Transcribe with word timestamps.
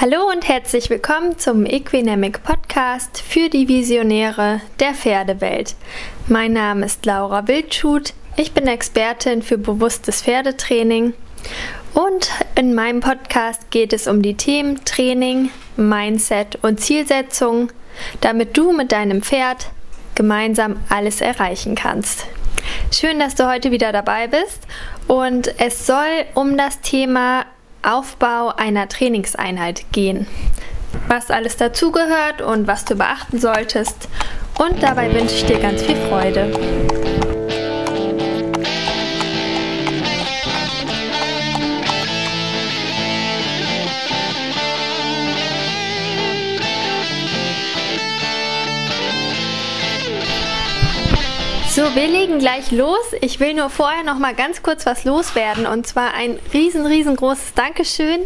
Hallo 0.00 0.30
und 0.30 0.46
herzlich 0.46 0.90
willkommen 0.90 1.38
zum 1.38 1.66
Equinamic 1.66 2.44
Podcast 2.44 3.20
für 3.20 3.48
die 3.48 3.66
Visionäre 3.66 4.60
der 4.78 4.94
Pferdewelt. 4.94 5.74
Mein 6.28 6.52
Name 6.52 6.86
ist 6.86 7.04
Laura 7.04 7.48
Wildschut, 7.48 8.14
ich 8.36 8.52
bin 8.52 8.68
Expertin 8.68 9.42
für 9.42 9.58
bewusstes 9.58 10.22
Pferdetraining 10.22 11.14
und 11.94 12.30
in 12.54 12.76
meinem 12.76 13.00
Podcast 13.00 13.72
geht 13.72 13.92
es 13.92 14.06
um 14.06 14.22
die 14.22 14.36
Themen 14.36 14.84
Training, 14.84 15.50
Mindset 15.76 16.60
und 16.62 16.78
Zielsetzung, 16.78 17.72
damit 18.20 18.56
du 18.56 18.70
mit 18.70 18.92
deinem 18.92 19.20
Pferd 19.20 19.72
gemeinsam 20.14 20.76
alles 20.90 21.20
erreichen 21.20 21.74
kannst. 21.74 22.24
Schön, 22.92 23.18
dass 23.18 23.34
du 23.34 23.50
heute 23.50 23.72
wieder 23.72 23.90
dabei 23.90 24.28
bist 24.28 24.60
und 25.08 25.52
es 25.58 25.88
soll 25.88 26.24
um 26.34 26.56
das 26.56 26.82
Thema 26.82 27.46
Aufbau 27.82 28.48
einer 28.56 28.88
Trainingseinheit 28.88 29.84
gehen. 29.92 30.26
Was 31.06 31.30
alles 31.30 31.56
dazugehört 31.56 32.42
und 32.42 32.66
was 32.66 32.84
du 32.84 32.96
beachten 32.96 33.38
solltest. 33.38 34.08
Und 34.58 34.82
dabei 34.82 35.12
wünsche 35.12 35.34
ich 35.34 35.46
dir 35.46 35.58
ganz 35.58 35.82
viel 35.82 35.96
Freude. 36.08 37.27
So, 51.78 51.94
wir 51.94 52.08
legen 52.08 52.40
gleich 52.40 52.72
los. 52.72 53.14
Ich 53.20 53.38
will 53.38 53.54
nur 53.54 53.70
vorher 53.70 54.02
noch 54.02 54.18
mal 54.18 54.34
ganz 54.34 54.64
kurz 54.64 54.84
was 54.84 55.04
loswerden 55.04 55.64
und 55.64 55.86
zwar 55.86 56.12
ein 56.12 56.36
riesen, 56.52 56.84
riesengroßes 56.84 57.54
Dankeschön, 57.54 58.18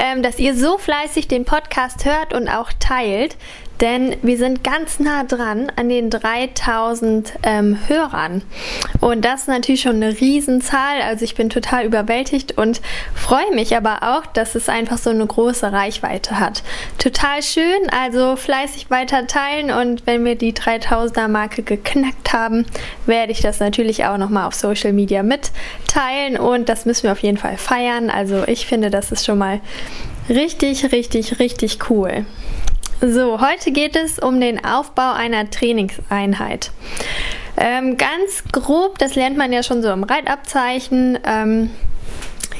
ähm, 0.00 0.22
dass 0.22 0.38
ihr 0.38 0.56
so 0.56 0.78
fleißig 0.78 1.28
den 1.28 1.44
Podcast 1.44 2.06
hört 2.06 2.32
und 2.32 2.48
auch 2.48 2.72
teilt 2.80 3.36
denn 3.80 4.16
wir 4.22 4.38
sind 4.38 4.64
ganz 4.64 4.98
nah 5.00 5.24
dran 5.24 5.70
an 5.76 5.88
den 5.88 6.10
3000 6.10 7.32
ähm, 7.42 7.78
Hörern. 7.86 8.42
Und 9.00 9.24
das 9.24 9.42
ist 9.42 9.48
natürlich 9.48 9.82
schon 9.82 9.96
eine 9.96 10.18
Riesenzahl. 10.20 11.02
Also 11.02 11.24
ich 11.24 11.34
bin 11.34 11.50
total 11.50 11.84
überwältigt 11.84 12.56
und 12.56 12.80
freue 13.14 13.54
mich 13.54 13.76
aber 13.76 14.02
auch, 14.02 14.26
dass 14.26 14.54
es 14.54 14.68
einfach 14.68 14.98
so 14.98 15.10
eine 15.10 15.26
große 15.26 15.70
Reichweite 15.70 16.38
hat. 16.38 16.62
Total 16.98 17.42
schön, 17.42 17.90
also 17.90 18.36
fleißig 18.36 18.90
weiter 18.90 19.26
teilen 19.26 19.70
und 19.70 20.06
wenn 20.06 20.24
wir 20.24 20.36
die 20.36 20.52
3000er 20.52 21.28
Marke 21.28 21.62
geknackt 21.62 22.32
haben, 22.32 22.66
werde 23.04 23.32
ich 23.32 23.40
das 23.40 23.60
natürlich 23.60 24.04
auch 24.04 24.18
nochmal 24.18 24.46
auf 24.46 24.54
Social 24.54 24.92
Media 24.92 25.22
mitteilen 25.22 26.38
und 26.38 26.68
das 26.68 26.86
müssen 26.86 27.04
wir 27.04 27.12
auf 27.12 27.22
jeden 27.22 27.38
Fall 27.38 27.56
feiern. 27.56 28.10
Also 28.10 28.44
ich 28.46 28.66
finde, 28.66 28.90
das 28.90 29.12
ist 29.12 29.24
schon 29.24 29.38
mal 29.38 29.60
richtig, 30.28 30.92
richtig, 30.92 31.38
richtig 31.38 31.90
cool. 31.90 32.24
So, 33.02 33.42
heute 33.42 33.72
geht 33.72 33.94
es 33.94 34.18
um 34.18 34.40
den 34.40 34.64
Aufbau 34.64 35.12
einer 35.12 35.50
Trainingseinheit. 35.50 36.70
Ähm, 37.58 37.98
ganz 37.98 38.42
grob, 38.52 38.98
das 38.98 39.14
lernt 39.14 39.36
man 39.36 39.52
ja 39.52 39.62
schon 39.62 39.82
so 39.82 39.90
im 39.90 40.02
Reitabzeichen, 40.02 41.18
ähm, 41.26 41.70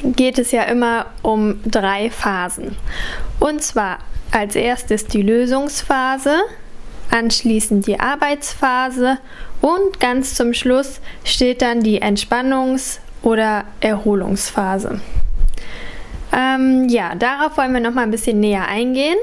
geht 0.03 0.37
es 0.37 0.51
ja 0.51 0.61
immer 0.63 1.07
um 1.23 1.59
drei 1.65 2.11
Phasen. 2.11 2.75
Und 3.39 3.63
zwar 3.63 3.97
als 4.31 4.55
erstes 4.55 5.07
die 5.07 5.23
Lösungsphase, 5.23 6.35
anschließend 7.09 7.87
die 7.87 7.99
Arbeitsphase 7.99 9.17
und 9.61 9.99
ganz 9.99 10.35
zum 10.35 10.53
Schluss 10.53 11.01
steht 11.23 11.63
dann 11.63 11.81
die 11.81 12.03
Entspannungs- 12.03 12.99
oder 13.23 13.63
Erholungsphase. 13.79 15.01
Ähm, 16.31 16.87
ja, 16.89 17.15
darauf 17.15 17.57
wollen 17.57 17.73
wir 17.73 17.79
noch 17.79 17.93
mal 17.93 18.03
ein 18.03 18.11
bisschen 18.11 18.39
näher 18.39 18.67
eingehen. 18.67 19.17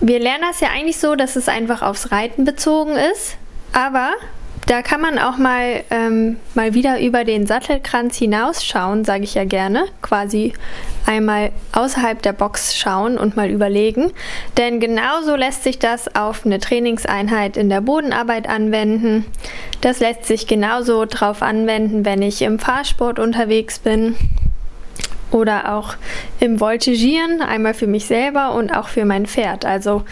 Wir 0.00 0.20
lernen 0.20 0.44
das 0.48 0.60
ja 0.60 0.68
eigentlich 0.68 0.98
so, 0.98 1.14
dass 1.14 1.36
es 1.36 1.48
einfach 1.48 1.82
aufs 1.82 2.12
Reiten 2.12 2.44
bezogen 2.44 2.96
ist, 2.96 3.36
aber 3.72 4.10
da 4.66 4.82
kann 4.82 5.00
man 5.00 5.18
auch 5.20 5.36
mal, 5.38 5.84
ähm, 5.90 6.38
mal 6.54 6.74
wieder 6.74 7.00
über 7.00 7.24
den 7.24 7.46
Sattelkranz 7.46 8.16
hinausschauen, 8.16 9.04
sage 9.04 9.22
ich 9.22 9.34
ja 9.34 9.44
gerne, 9.44 9.86
quasi 10.02 10.54
einmal 11.06 11.52
außerhalb 11.72 12.20
der 12.20 12.32
Box 12.32 12.76
schauen 12.76 13.16
und 13.16 13.36
mal 13.36 13.48
überlegen. 13.48 14.12
Denn 14.56 14.80
genauso 14.80 15.36
lässt 15.36 15.62
sich 15.62 15.78
das 15.78 16.16
auf 16.16 16.44
eine 16.44 16.58
Trainingseinheit 16.58 17.56
in 17.56 17.68
der 17.68 17.80
Bodenarbeit 17.80 18.48
anwenden. 18.48 19.24
Das 19.82 20.00
lässt 20.00 20.24
sich 20.24 20.48
genauso 20.48 21.04
drauf 21.04 21.42
anwenden, 21.42 22.04
wenn 22.04 22.20
ich 22.20 22.42
im 22.42 22.58
Fahrsport 22.58 23.20
unterwegs 23.20 23.78
bin 23.78 24.16
oder 25.30 25.74
auch 25.74 25.94
im 26.40 26.60
Voltigieren, 26.60 27.42
einmal 27.42 27.74
für 27.74 27.86
mich 27.86 28.06
selber 28.06 28.54
und 28.54 28.70
auch 28.70 28.88
für 28.88 29.04
mein 29.04 29.26
Pferd. 29.26 29.64
Also 29.64 30.04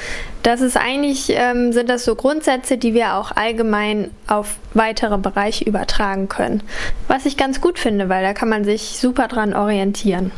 das 0.42 0.60
ist 0.60 0.76
eigentlich, 0.76 1.30
ähm, 1.30 1.72
sind 1.72 1.88
das 1.88 2.04
so 2.04 2.14
Grundsätze, 2.14 2.76
die 2.76 2.94
wir 2.94 3.14
auch 3.14 3.32
allgemein 3.32 4.10
auf 4.26 4.56
weitere 4.74 5.18
Bereiche 5.18 5.64
übertragen 5.64 6.28
können. 6.28 6.62
Was 7.08 7.26
ich 7.26 7.36
ganz 7.36 7.60
gut 7.60 7.78
finde, 7.78 8.08
weil 8.08 8.22
da 8.22 8.34
kann 8.34 8.48
man 8.48 8.64
sich 8.64 8.98
super 8.98 9.28
dran 9.28 9.54
orientieren. 9.54 10.32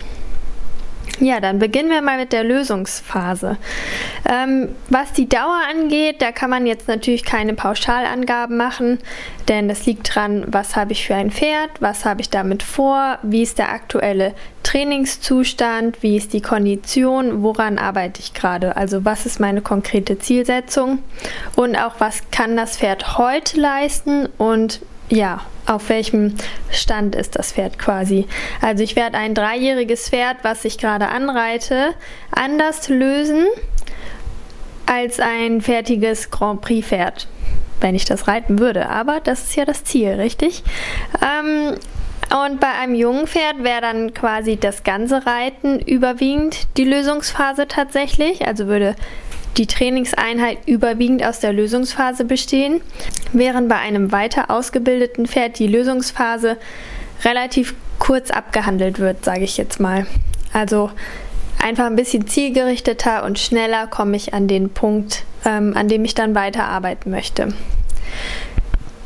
Ja, 1.19 1.41
dann 1.41 1.59
beginnen 1.59 1.91
wir 1.91 2.03
mal 2.03 2.19
mit 2.19 2.33
der 2.33 2.45
Lösungsphase. 2.45 3.57
Ähm, 4.29 4.69
was 4.91 5.13
die 5.13 5.29
Dauer 5.29 5.61
angeht, 5.71 6.21
da 6.21 6.31
kann 6.31 6.51
man 6.51 6.67
jetzt 6.67 6.89
natürlich 6.89 7.25
keine 7.25 7.55
Pauschalangaben 7.55 8.57
machen, 8.57 8.99
denn 9.49 9.67
das 9.67 9.87
liegt 9.87 10.15
dran, 10.15 10.45
was 10.49 10.77
habe 10.77 10.93
ich 10.93 11.07
für 11.07 11.15
ein 11.15 11.31
Pferd, 11.31 11.71
was 11.81 12.05
habe 12.05 12.21
ich 12.21 12.29
damit 12.29 12.63
vor, 12.63 13.19
wie 13.23 13.43
ist 13.43 13.59
der 13.59 13.71
aktuelle 13.71 14.35
Trainingszustand, 14.63 16.03
wie 16.03 16.17
ist 16.17 16.35
die 16.35 16.43
Kondition, 16.43 17.43
woran 17.43 17.79
arbeite 17.79 18.21
ich 18.21 18.35
gerade, 18.35 18.77
also 18.77 19.05
was 19.07 19.25
ist 19.25 19.41
meine 19.41 19.63
konkrete 19.63 20.19
Zielsetzung? 20.19 20.99
Und 21.55 21.77
auch 21.77 21.95
was 21.99 22.31
kann 22.31 22.57
das 22.57 22.77
Pferd 22.77 23.17
heute 23.17 23.59
leisten? 23.59 24.29
Und 24.37 24.81
ja, 25.09 25.41
auf 25.67 25.89
welchem 25.89 26.35
Stand 26.71 27.15
ist 27.15 27.37
das 27.37 27.53
Pferd 27.53 27.79
quasi. 27.79 28.27
Also 28.61 28.83
ich 28.83 28.97
werde 28.97 29.19
ein 29.19 29.35
dreijähriges 29.35 30.09
Pferd, 30.09 30.39
was 30.43 30.65
ich 30.65 30.79
gerade 30.79 31.09
anreite, 31.09 31.95
anders 32.31 32.89
lösen 32.89 33.47
als 34.87 35.19
ein 35.21 35.61
fertiges 35.61 36.31
Grand 36.31 36.61
Prix 36.61 36.87
Pferd, 36.87 37.27
wenn 37.81 37.95
ich 37.95 38.05
das 38.05 38.29
reiten 38.29 38.59
würde. 38.59 38.89
Aber 38.89 39.21
das 39.21 39.43
ist 39.43 39.57
ja 39.57 39.65
das 39.65 39.85
Ziel, 39.85 40.11
richtig? 40.11 40.63
Ähm, 41.21 41.77
und 42.45 42.61
bei 42.61 42.71
einem 42.71 42.95
jungen 42.95 43.27
Pferd 43.27 43.63
wäre 43.63 43.81
dann 43.81 44.13
quasi 44.15 44.57
das 44.57 44.83
ganze 44.83 45.27
Reiten 45.27 45.79
überwiegend 45.79 46.67
die 46.77 46.85
Lösungsphase 46.85 47.69
tatsächlich. 47.69 48.47
Also 48.47 48.67
würde 48.67 48.97
die 49.57 49.67
Trainingseinheit 49.67 50.59
überwiegend 50.67 51.25
aus 51.25 51.41
der 51.41 51.53
Lösungsphase 51.53 52.25
bestehen, 52.25 52.81
während 53.33 53.69
bei 53.69 53.77
einem 53.77 54.13
weiter 54.13 54.51
ausgebildeten 54.51 55.27
Pferd 55.27 55.59
die 55.59 55.67
Lösungsphase 55.67 56.57
relativ 57.25 57.75
kurz 57.99 58.31
abgehandelt 58.31 58.99
wird, 58.99 59.25
sage 59.25 59.45
ich 59.45 59.57
jetzt 59.57 59.81
mal. 59.81 60.07
Also 60.53 60.91
einfach 61.63 61.87
ein 61.87 61.97
bisschen 61.97 62.27
zielgerichteter 62.27 63.25
und 63.25 63.39
schneller 63.39 63.87
komme 63.87 64.17
ich 64.17 64.35
an 64.35 64.49
den 64.49 64.71
Punkt, 64.71 65.25
ähm, 65.45 65.75
an 65.77 65.89
dem 65.89 66.05
ich 66.05 66.15
dann 66.15 66.35
weiterarbeiten 66.35 67.11
möchte. 67.11 67.55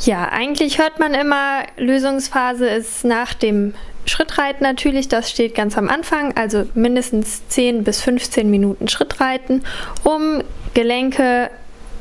Ja, 0.00 0.28
eigentlich 0.30 0.78
hört 0.78 0.98
man 0.98 1.14
immer, 1.14 1.62
Lösungsphase 1.76 2.66
ist 2.66 3.04
nach 3.04 3.34
dem 3.34 3.74
Schrittreiten 4.06 4.62
natürlich, 4.64 5.08
das 5.08 5.30
steht 5.30 5.54
ganz 5.54 5.76
am 5.76 5.88
Anfang, 5.88 6.36
also 6.36 6.64
mindestens 6.74 7.46
10 7.48 7.84
bis 7.84 8.00
15 8.02 8.50
Minuten 8.50 8.88
Schrittreiten, 8.88 9.62
um 10.04 10.42
Gelenke, 10.74 11.50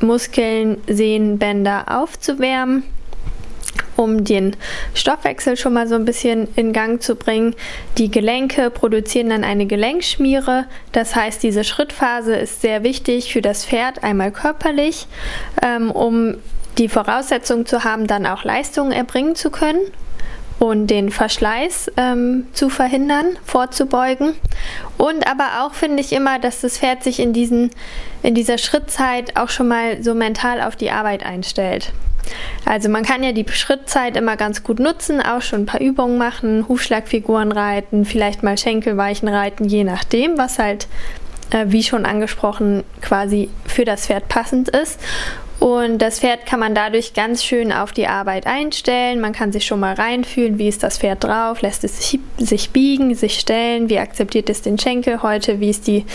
Muskeln, 0.00 0.78
Sehnen, 0.86 1.38
Bänder 1.38 1.84
aufzuwärmen, 1.88 2.84
um 3.96 4.24
den 4.24 4.56
Stoffwechsel 4.94 5.56
schon 5.56 5.74
mal 5.74 5.86
so 5.86 5.94
ein 5.94 6.04
bisschen 6.04 6.48
in 6.56 6.72
Gang 6.72 7.02
zu 7.02 7.16
bringen. 7.16 7.54
Die 7.98 8.10
Gelenke 8.10 8.70
produzieren 8.70 9.30
dann 9.30 9.44
eine 9.44 9.66
Gelenkschmiere, 9.66 10.66
das 10.92 11.14
heißt, 11.14 11.42
diese 11.42 11.64
Schrittphase 11.64 12.34
ist 12.34 12.62
sehr 12.62 12.82
wichtig 12.82 13.32
für 13.32 13.42
das 13.42 13.66
Pferd, 13.66 14.02
einmal 14.02 14.32
körperlich, 14.32 15.06
ähm, 15.62 15.90
um 15.90 16.36
die 16.78 16.88
Voraussetzung 16.88 17.66
zu 17.66 17.84
haben, 17.84 18.06
dann 18.06 18.26
auch 18.26 18.44
Leistungen 18.44 18.92
erbringen 18.92 19.34
zu 19.34 19.50
können 19.50 19.80
und 20.60 20.88
den 20.88 21.10
Verschleiß 21.10 21.90
ähm, 21.96 22.46
zu 22.52 22.68
verhindern, 22.68 23.38
vorzubeugen. 23.44 24.34
Und 24.98 25.26
aber 25.26 25.64
auch 25.64 25.72
finde 25.72 26.02
ich 26.02 26.12
immer, 26.12 26.38
dass 26.38 26.60
das 26.60 26.78
Pferd 26.78 27.02
sich 27.02 27.18
in, 27.18 27.32
diesen, 27.32 27.70
in 28.22 28.34
dieser 28.34 28.58
Schrittzeit 28.58 29.36
auch 29.36 29.48
schon 29.48 29.68
mal 29.68 30.02
so 30.02 30.14
mental 30.14 30.60
auf 30.60 30.76
die 30.76 30.90
Arbeit 30.90 31.24
einstellt. 31.24 31.92
Also 32.66 32.90
man 32.90 33.04
kann 33.04 33.22
ja 33.22 33.32
die 33.32 33.46
Schrittzeit 33.48 34.18
immer 34.18 34.36
ganz 34.36 34.62
gut 34.62 34.80
nutzen, 34.80 35.22
auch 35.22 35.40
schon 35.40 35.62
ein 35.62 35.66
paar 35.66 35.80
Übungen 35.80 36.18
machen, 36.18 36.68
Hufschlagfiguren 36.68 37.52
reiten, 37.52 38.04
vielleicht 38.04 38.42
mal 38.42 38.58
Schenkelweichen 38.58 39.28
reiten, 39.28 39.64
je 39.64 39.84
nachdem, 39.84 40.36
was 40.36 40.58
halt, 40.58 40.88
äh, 41.52 41.64
wie 41.68 41.82
schon 41.82 42.04
angesprochen, 42.04 42.84
quasi 43.00 43.48
für 43.66 43.86
das 43.86 44.06
Pferd 44.06 44.28
passend 44.28 44.68
ist. 44.68 45.00
Und 45.60 45.98
das 45.98 46.20
Pferd 46.20 46.46
kann 46.46 46.58
man 46.58 46.74
dadurch 46.74 47.12
ganz 47.12 47.44
schön 47.44 47.70
auf 47.70 47.92
die 47.92 48.06
Arbeit 48.06 48.46
einstellen. 48.46 49.20
Man 49.20 49.34
kann 49.34 49.52
sich 49.52 49.66
schon 49.66 49.78
mal 49.78 49.92
reinfühlen, 49.92 50.58
wie 50.58 50.68
ist 50.68 50.82
das 50.82 50.96
Pferd 50.96 51.22
drauf, 51.22 51.60
lässt 51.60 51.84
es 51.84 52.16
sich, 52.38 52.70
biegen, 52.70 53.14
sich 53.14 53.38
stellen, 53.38 53.90
wie 53.90 53.98
akzeptiert 53.98 54.48
es 54.48 54.62
den 54.62 54.78
Schenkel 54.78 55.22
heute, 55.22 55.60
wie 55.60 55.68
ist 55.68 55.86
die, 55.86 56.06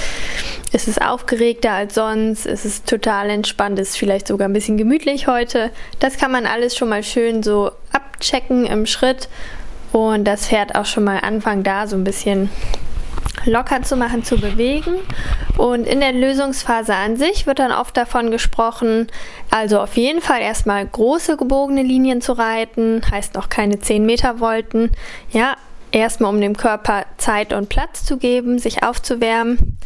ist 0.73 0.87
es 0.87 0.97
aufgeregter 0.97 1.73
als 1.73 1.93
sonst, 1.93 2.47
ist 2.47 2.65
es 2.65 2.83
total 2.85 3.29
entspannt, 3.29 3.77
ist 3.77 3.97
vielleicht 3.97 4.27
sogar 4.27 4.49
ein 4.49 4.53
bisschen 4.53 4.77
gemütlich 4.77 5.27
heute. 5.27 5.69
Das 5.99 6.17
kann 6.17 6.31
man 6.31 6.47
alles 6.47 6.75
schon 6.75 6.89
mal 6.89 7.03
schön 7.03 7.43
so 7.43 7.69
abchecken 7.91 8.65
im 8.65 8.87
Schritt 8.87 9.29
und 9.91 10.25
das 10.25 10.47
Pferd 10.47 10.73
auch 10.73 10.85
schon 10.85 11.03
mal 11.03 11.19
anfangen, 11.19 11.61
da 11.61 11.85
so 11.85 11.95
ein 11.95 12.03
bisschen 12.03 12.49
locker 13.45 13.81
zu 13.81 13.95
machen, 13.95 14.23
zu 14.23 14.37
bewegen. 14.37 14.95
Und 15.57 15.85
in 15.85 15.99
der 15.99 16.11
Lösungsphase 16.11 16.95
an 16.95 17.17
sich 17.17 17.47
wird 17.47 17.59
dann 17.59 17.71
oft 17.71 17.95
davon 17.95 18.31
gesprochen, 18.31 19.07
also 19.49 19.79
auf 19.79 19.95
jeden 19.97 20.21
Fall 20.21 20.41
erstmal 20.41 20.85
große 20.85 21.37
gebogene 21.37 21.83
Linien 21.83 22.21
zu 22.21 22.33
reiten, 22.33 23.01
heißt 23.09 23.35
noch 23.35 23.49
keine 23.49 23.79
10 23.79 24.05
Meter 24.05 24.39
Volten. 24.39 24.91
Ja, 25.31 25.55
erstmal 25.91 26.33
um 26.33 26.41
dem 26.41 26.57
Körper 26.57 27.05
Zeit 27.17 27.53
und 27.53 27.69
Platz 27.69 28.03
zu 28.03 28.17
geben, 28.17 28.59
sich 28.59 28.83
aufzuwärmen. 28.83 29.77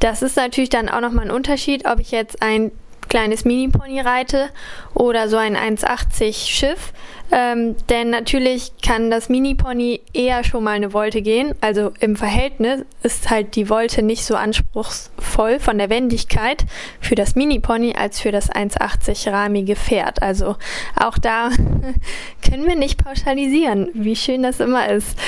Das 0.00 0.22
ist 0.22 0.36
natürlich 0.36 0.70
dann 0.70 0.88
auch 0.88 1.00
nochmal 1.00 1.24
ein 1.24 1.30
Unterschied, 1.30 1.86
ob 1.88 2.00
ich 2.00 2.10
jetzt 2.10 2.42
ein 2.42 2.70
kleines 3.16 3.46
Mini-Pony 3.46 4.00
reite 4.00 4.50
oder 4.92 5.30
so 5.30 5.38
ein 5.38 5.56
1,80 5.56 6.50
Schiff. 6.50 6.92
Ähm, 7.32 7.74
denn 7.88 8.10
natürlich 8.10 8.72
kann 8.84 9.10
das 9.10 9.30
Mini-Pony 9.30 10.02
eher 10.12 10.44
schon 10.44 10.62
mal 10.62 10.72
eine 10.72 10.92
Wolte 10.92 11.22
gehen. 11.22 11.54
Also 11.62 11.92
im 12.00 12.16
Verhältnis 12.16 12.84
ist 13.02 13.30
halt 13.30 13.56
die 13.56 13.70
Wolte 13.70 14.02
nicht 14.02 14.22
so 14.26 14.36
anspruchsvoll 14.36 15.60
von 15.60 15.78
der 15.78 15.88
Wendigkeit 15.88 16.66
für 17.00 17.14
das 17.14 17.36
Mini-Pony 17.36 17.94
als 17.96 18.20
für 18.20 18.32
das 18.32 18.52
1,80 18.52 19.32
rahmige 19.32 19.76
Pferd. 19.76 20.20
Also 20.20 20.56
auch 20.94 21.16
da 21.16 21.48
können 22.46 22.66
wir 22.66 22.76
nicht 22.76 23.02
pauschalisieren, 23.02 23.88
wie 23.94 24.14
schön 24.14 24.42
das 24.42 24.60
immer 24.60 24.90
ist. 24.90 25.18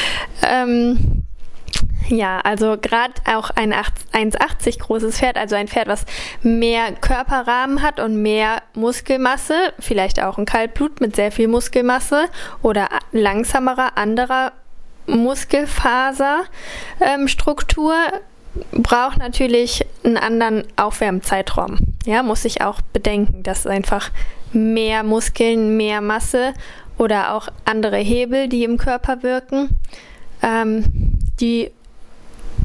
Ähm, 0.42 1.24
ja, 2.08 2.40
also 2.40 2.76
gerade 2.80 3.12
auch 3.26 3.50
ein 3.50 3.74
1,80 3.74 4.78
großes 4.78 5.18
Pferd, 5.18 5.36
also 5.36 5.56
ein 5.56 5.68
Pferd, 5.68 5.88
was 5.88 6.06
mehr 6.42 6.92
Körperrahmen 6.92 7.82
hat 7.82 8.00
und 8.00 8.22
mehr 8.22 8.62
Muskelmasse, 8.74 9.74
vielleicht 9.78 10.22
auch 10.22 10.38
ein 10.38 10.46
Kaltblut 10.46 11.00
mit 11.00 11.16
sehr 11.16 11.32
viel 11.32 11.48
Muskelmasse 11.48 12.26
oder 12.62 12.88
langsamerer 13.12 13.98
anderer 13.98 14.52
Muskelfaserstruktur, 15.06 17.94
ähm, 17.94 18.20
braucht 18.82 19.18
natürlich 19.18 19.84
einen 20.02 20.16
anderen 20.16 20.64
Aufwärmzeitraum. 20.76 21.78
Ja, 22.06 22.22
muss 22.22 22.44
ich 22.44 22.62
auch 22.62 22.80
bedenken, 22.92 23.42
dass 23.42 23.66
einfach 23.66 24.10
mehr 24.52 25.02
Muskeln, 25.02 25.76
mehr 25.76 26.00
Masse 26.00 26.54
oder 26.96 27.34
auch 27.34 27.48
andere 27.64 27.98
Hebel, 27.98 28.48
die 28.48 28.64
im 28.64 28.78
Körper 28.78 29.22
wirken, 29.22 29.68
ähm, 30.42 31.17
die 31.40 31.70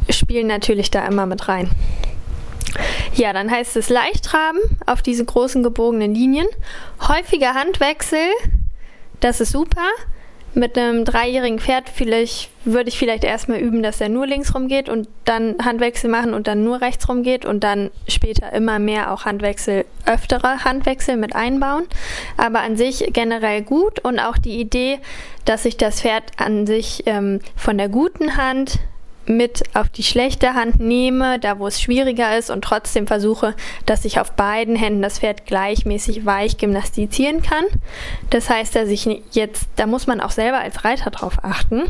spielen 0.10 0.48
natürlich 0.48 0.92
da 0.92 1.06
immer 1.08 1.26
mit 1.26 1.48
rein. 1.48 1.70
Ja, 3.16 3.32
dann 3.32 3.52
heißt 3.52 3.76
es 3.76 3.90
leicht 3.90 4.26
traben 4.26 4.60
auf 4.88 5.02
diese 5.02 5.24
großen 5.24 5.62
gebogenen 5.62 6.16
Linien. 6.16 6.48
Häufiger 7.08 7.54
Handwechsel, 7.54 8.28
das 9.20 9.40
ist 9.40 9.52
super. 9.52 9.88
Mit 10.56 10.78
einem 10.78 11.04
dreijährigen 11.04 11.60
Pferd 11.60 11.90
vielleicht, 11.90 12.50
würde 12.64 12.90
ich 12.90 13.00
vielleicht 13.00 13.24
erstmal 13.24 13.60
üben, 13.60 13.82
dass 13.82 14.00
er 14.00 14.10
nur 14.10 14.28
links 14.28 14.54
rum 14.54 14.68
geht 14.68 14.88
und 14.88 15.08
dann 15.26 15.56
Handwechsel 15.64 16.12
machen 16.12 16.36
und 16.36 16.46
dann 16.46 16.64
nur 16.64 16.80
rechts 16.80 17.10
rum 17.10 17.24
geht 17.24 17.44
und 17.44 17.64
dann 17.64 17.90
später 18.08 18.54
immer 18.54 18.78
mehr 18.78 19.12
auch 19.12 19.26
Handwechsel, 19.26 19.86
öftere 20.06 20.64
Handwechsel 20.64 21.18
mit 21.18 21.36
einbauen. 21.36 21.86
Aber 22.38 22.62
an 22.62 22.78
sich 22.78 23.10
generell 23.14 23.64
gut 23.64 24.00
und 24.00 24.20
auch 24.20 24.38
die 24.38 24.60
Idee, 24.60 25.00
dass 25.46 25.64
sich 25.64 25.76
das 25.78 26.02
Pferd 26.02 26.24
an 26.38 26.68
sich 26.68 27.04
ähm, 27.08 27.40
von 27.56 27.80
der 27.80 27.90
guten 27.90 28.38
Hand 28.38 28.80
mit 29.26 29.64
auf 29.74 29.90
die 29.90 30.04
schlechte 30.04 30.54
Hand 30.54 30.80
nehme, 30.80 31.40
da 31.40 31.60
wo 31.60 31.68
es 31.68 31.82
schwieriger 31.82 32.38
ist 32.38 32.50
und 32.50 32.64
trotzdem 32.64 33.08
versuche, 33.08 33.56
dass 33.86 34.06
ich 34.06 34.20
auf 34.20 34.32
beiden 34.34 34.76
Händen 34.76 35.02
das 35.02 35.20
Pferd 35.20 35.46
gleichmäßig 35.46 36.26
weich 36.26 36.58
gymnastizieren 36.58 37.42
kann. 37.42 37.66
Das 38.30 38.50
heißt, 38.50 38.76
dass 38.76 38.90
ich 38.90 39.08
jetzt, 39.32 39.68
da 39.76 39.88
muss 39.88 40.08
man 40.08 40.22
auch 40.22 40.32
selber 40.32 40.60
als 40.60 40.84
Reiter 40.84 41.10
drauf 41.10 41.38
achten, 41.44 41.84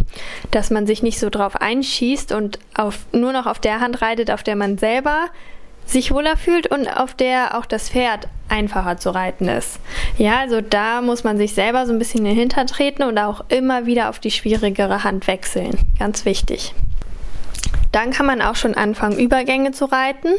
dass 0.52 0.70
man 0.70 0.88
sich 0.88 1.04
nicht 1.04 1.20
so 1.20 1.30
drauf 1.30 1.56
einschießt 1.56 2.32
und 2.32 2.60
auf, 2.76 3.00
nur 3.12 3.34
noch 3.34 3.46
auf 3.46 3.60
der 3.60 3.80
Hand 3.80 4.02
reitet, 4.02 4.32
auf 4.32 4.44
der 4.44 4.56
man 4.56 4.78
selber 4.78 5.28
sich 5.86 6.12
wohler 6.12 6.38
fühlt 6.38 6.68
und 6.68 6.88
auf 6.88 7.14
der 7.14 7.58
auch 7.58 7.66
das 7.66 7.90
Pferd 7.90 8.28
einfacher 8.50 8.98
zu 8.98 9.10
reiten 9.10 9.48
ist. 9.48 9.80
Ja, 10.18 10.40
also 10.40 10.62
da 10.62 11.02
muss 11.02 11.24
man 11.24 11.38
sich 11.38 11.54
selber 11.54 11.86
so 11.86 11.94
ein 11.94 12.00
bisschen 12.00 12.20
in 12.20 12.26
den 12.26 12.38
Hintern 12.38 12.68
treten 12.68 13.04
und 13.04 13.18
auch 13.18 13.44
immer 13.50 13.86
wieder 13.86 14.10
auf 14.10 14.20
die 14.20 14.32
schwierigere 14.32 15.04
Hand 15.04 15.28
wechseln. 15.28 15.78
Ganz 16.00 16.26
wichtig. 16.26 16.74
Dann 17.94 18.12
kann 18.12 18.26
man 18.26 18.42
auch 18.42 18.56
schon 18.56 18.74
anfangen, 18.74 19.20
Übergänge 19.20 19.72
zu 19.72 19.86
reiten. 19.86 20.34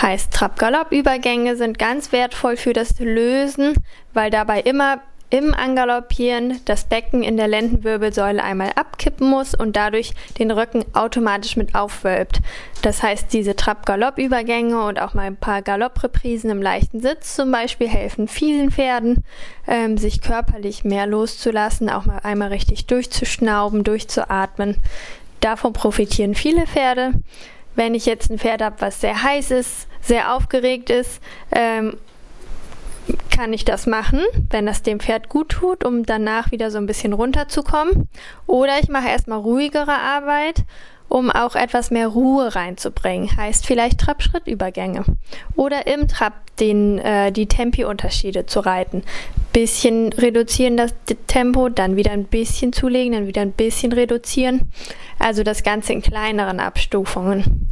Heißt, 0.00 0.32
Trab-Galopp-Übergänge 0.32 1.54
sind 1.54 1.78
ganz 1.78 2.12
wertvoll 2.12 2.56
für 2.56 2.72
das 2.72 2.98
Lösen, 2.98 3.74
weil 4.14 4.30
dabei 4.30 4.60
immer 4.62 5.02
im 5.30 5.52
Angaloppieren 5.52 6.60
das 6.64 6.84
Becken 6.84 7.22
in 7.22 7.36
der 7.36 7.48
Lendenwirbelsäule 7.48 8.42
einmal 8.42 8.70
abkippen 8.76 9.28
muss 9.28 9.54
und 9.54 9.76
dadurch 9.76 10.12
den 10.38 10.50
Rücken 10.50 10.86
automatisch 10.94 11.56
mit 11.56 11.74
aufwölbt. 11.74 12.40
Das 12.80 13.02
heißt, 13.02 13.30
diese 13.34 13.54
Trab-Galopp-Übergänge 13.54 14.82
und 14.82 14.98
auch 14.98 15.12
mal 15.12 15.26
ein 15.26 15.36
paar 15.36 15.60
Galoppreprisen 15.60 16.48
im 16.48 16.62
leichten 16.62 17.02
Sitz 17.02 17.36
zum 17.36 17.52
Beispiel 17.52 17.88
helfen 17.88 18.28
vielen 18.28 18.70
Pferden, 18.70 19.24
ähm, 19.66 19.98
sich 19.98 20.22
körperlich 20.22 20.84
mehr 20.84 21.06
loszulassen, 21.06 21.90
auch 21.90 22.06
mal 22.06 22.20
einmal 22.22 22.48
richtig 22.48 22.86
durchzuschnauben, 22.86 23.84
durchzuatmen. 23.84 24.78
Davon 25.40 25.72
profitieren 25.72 26.34
viele 26.34 26.66
Pferde. 26.66 27.14
Wenn 27.74 27.94
ich 27.94 28.06
jetzt 28.06 28.30
ein 28.30 28.38
Pferd 28.38 28.62
habe, 28.62 28.80
was 28.80 29.00
sehr 29.00 29.22
heiß 29.22 29.52
ist, 29.52 29.86
sehr 30.00 30.34
aufgeregt 30.34 30.90
ist, 30.90 31.20
ähm, 31.52 31.96
kann 33.30 33.52
ich 33.52 33.64
das 33.64 33.86
machen, 33.86 34.20
wenn 34.50 34.66
das 34.66 34.82
dem 34.82 35.00
Pferd 35.00 35.28
gut 35.28 35.50
tut, 35.50 35.84
um 35.84 36.04
danach 36.04 36.50
wieder 36.50 36.70
so 36.70 36.78
ein 36.78 36.86
bisschen 36.86 37.12
runterzukommen. 37.12 38.08
Oder 38.46 38.80
ich 38.80 38.88
mache 38.88 39.08
erstmal 39.08 39.38
ruhigere 39.38 39.98
Arbeit 39.98 40.64
um 41.08 41.30
auch 41.30 41.54
etwas 41.54 41.90
mehr 41.90 42.08
Ruhe 42.08 42.54
reinzubringen. 42.54 43.36
Heißt 43.36 43.66
vielleicht 43.66 44.00
Trab-Schritt-Übergänge. 44.00 45.04
Oder 45.56 45.86
im 45.86 46.08
Trab 46.08 46.34
den, 46.56 46.98
äh, 46.98 47.32
die 47.32 47.46
Tempi-Unterschiede 47.46 48.46
zu 48.46 48.60
reiten. 48.60 49.02
Bisschen 49.52 50.12
reduzieren 50.12 50.76
das 50.76 50.94
Tempo, 51.26 51.68
dann 51.68 51.96
wieder 51.96 52.12
ein 52.12 52.24
bisschen 52.24 52.72
zulegen, 52.72 53.12
dann 53.12 53.26
wieder 53.26 53.42
ein 53.42 53.52
bisschen 53.52 53.92
reduzieren. 53.92 54.70
Also 55.18 55.42
das 55.42 55.62
Ganze 55.62 55.92
in 55.92 56.02
kleineren 56.02 56.60
Abstufungen. 56.60 57.68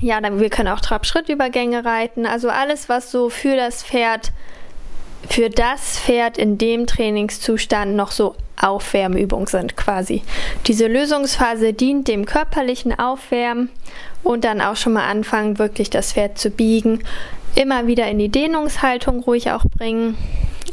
Ja, 0.00 0.20
dann, 0.20 0.40
wir 0.40 0.48
können 0.48 0.68
auch 0.68 0.80
Trab-Schritt-Übergänge 0.80 1.84
reiten. 1.84 2.24
Also 2.24 2.48
alles, 2.48 2.88
was 2.88 3.10
so 3.10 3.28
für 3.28 3.56
das 3.56 3.82
Pferd, 3.82 4.32
für 5.28 5.50
das 5.50 5.98
Pferd 5.98 6.38
in 6.38 6.58
dem 6.58 6.86
Trainingszustand 6.86 7.94
noch 7.94 8.10
so 8.10 8.34
Aufwärmübung 8.60 9.46
sind 9.46 9.76
quasi. 9.76 10.22
Diese 10.66 10.86
Lösungsphase 10.86 11.72
dient 11.72 12.08
dem 12.08 12.26
körperlichen 12.26 12.98
Aufwärmen 12.98 13.70
und 14.22 14.44
dann 14.44 14.60
auch 14.60 14.76
schon 14.76 14.92
mal 14.92 15.08
anfangen, 15.08 15.58
wirklich 15.58 15.90
das 15.90 16.12
Pferd 16.12 16.38
zu 16.38 16.50
biegen. 16.50 17.02
Immer 17.54 17.86
wieder 17.86 18.06
in 18.08 18.18
die 18.18 18.28
Dehnungshaltung 18.28 19.20
ruhig 19.20 19.50
auch 19.50 19.64
bringen. 19.64 20.16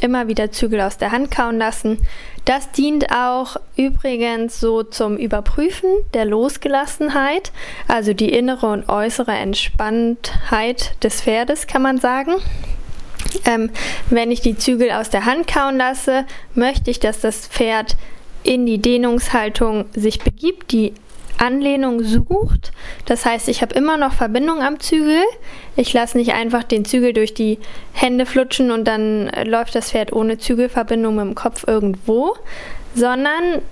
Immer 0.00 0.28
wieder 0.28 0.52
Zügel 0.52 0.80
aus 0.80 0.96
der 0.96 1.10
Hand 1.10 1.30
kauen 1.30 1.58
lassen. 1.58 1.98
Das 2.44 2.70
dient 2.70 3.10
auch 3.12 3.56
übrigens 3.76 4.60
so 4.60 4.82
zum 4.82 5.16
Überprüfen 5.16 5.90
der 6.14 6.24
Losgelassenheit, 6.24 7.52
also 7.88 8.12
die 8.12 8.32
innere 8.32 8.66
und 8.66 8.88
äußere 8.88 9.32
Entspanntheit 9.32 10.94
des 11.02 11.22
Pferdes, 11.22 11.66
kann 11.66 11.82
man 11.82 11.98
sagen. 11.98 12.36
Ähm, 13.44 13.70
wenn 14.10 14.30
ich 14.30 14.40
die 14.40 14.56
Zügel 14.56 14.90
aus 14.90 15.10
der 15.10 15.24
Hand 15.24 15.46
kauen 15.46 15.76
lasse, 15.76 16.24
möchte 16.54 16.90
ich, 16.90 17.00
dass 17.00 17.20
das 17.20 17.46
Pferd 17.46 17.96
in 18.42 18.66
die 18.66 18.78
Dehnungshaltung 18.78 19.86
sich 19.94 20.20
begibt, 20.20 20.72
die 20.72 20.94
Anlehnung 21.38 22.02
sucht. 22.02 22.72
Das 23.06 23.24
heißt, 23.24 23.48
ich 23.48 23.62
habe 23.62 23.74
immer 23.74 23.96
noch 23.96 24.12
Verbindung 24.12 24.60
am 24.62 24.80
Zügel. 24.80 25.22
Ich 25.76 25.92
lasse 25.92 26.18
nicht 26.18 26.32
einfach 26.32 26.64
den 26.64 26.84
Zügel 26.84 27.12
durch 27.12 27.34
die 27.34 27.58
Hände 27.92 28.26
flutschen 28.26 28.70
und 28.70 28.84
dann 28.84 29.30
läuft 29.44 29.74
das 29.74 29.92
Pferd 29.92 30.12
ohne 30.12 30.38
Zügelverbindung 30.38 31.14
mit 31.16 31.24
dem 31.24 31.34
Kopf 31.34 31.64
irgendwo, 31.66 32.34
sondern 32.94 33.62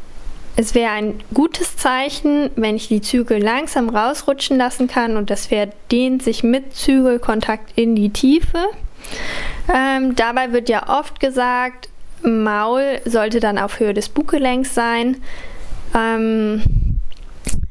es 0.57 0.75
wäre 0.75 0.93
ein 0.93 1.15
gutes 1.35 1.77
Zeichen, 1.77 2.51
wenn 2.57 2.77
ich 2.77 2.89
die 2.89 3.03
Zügel 3.03 3.43
langsam 3.43 3.91
rausrutschen 3.91 4.57
lassen 4.57 4.89
kann 4.89 5.17
und 5.17 5.29
das 5.29 5.49
Pferd 5.49 5.75
dehnt 5.93 6.23
sich 6.23 6.43
mit 6.43 6.75
Zügelkontakt 6.75 7.73
in 7.77 7.95
die 7.95 8.11
Tiefe. 8.11 8.69
Ähm, 9.73 10.15
dabei 10.15 10.53
wird 10.53 10.69
ja 10.69 10.89
oft 10.89 11.21
gesagt, 11.21 11.89
Maul 12.23 13.01
sollte 13.05 13.41
dann 13.41 13.59
auf 13.59 13.81
Höhe 13.81 13.95
des 13.95 14.09
Buggelenks 14.09 14.75
sein. 14.75 15.23
Ähm, 15.95 16.63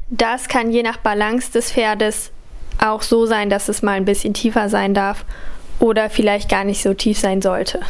das 0.08 0.48
kann 0.48 0.70
je 0.70 0.82
nach 0.82 0.98
Balance 0.98 1.52
des 1.52 1.72
Pferdes 1.72 2.30
auch 2.78 3.02
so 3.02 3.26
sein, 3.26 3.50
dass 3.50 3.68
es 3.68 3.82
mal 3.82 3.92
ein 3.92 4.04
bisschen 4.04 4.34
tiefer 4.34 4.68
sein 4.68 4.94
darf 4.94 5.24
oder 5.80 6.10
vielleicht 6.10 6.48
gar 6.48 6.64
nicht 6.64 6.82
so 6.82 6.94
tief 6.94 7.18
sein 7.18 7.42
sollte. 7.42 7.80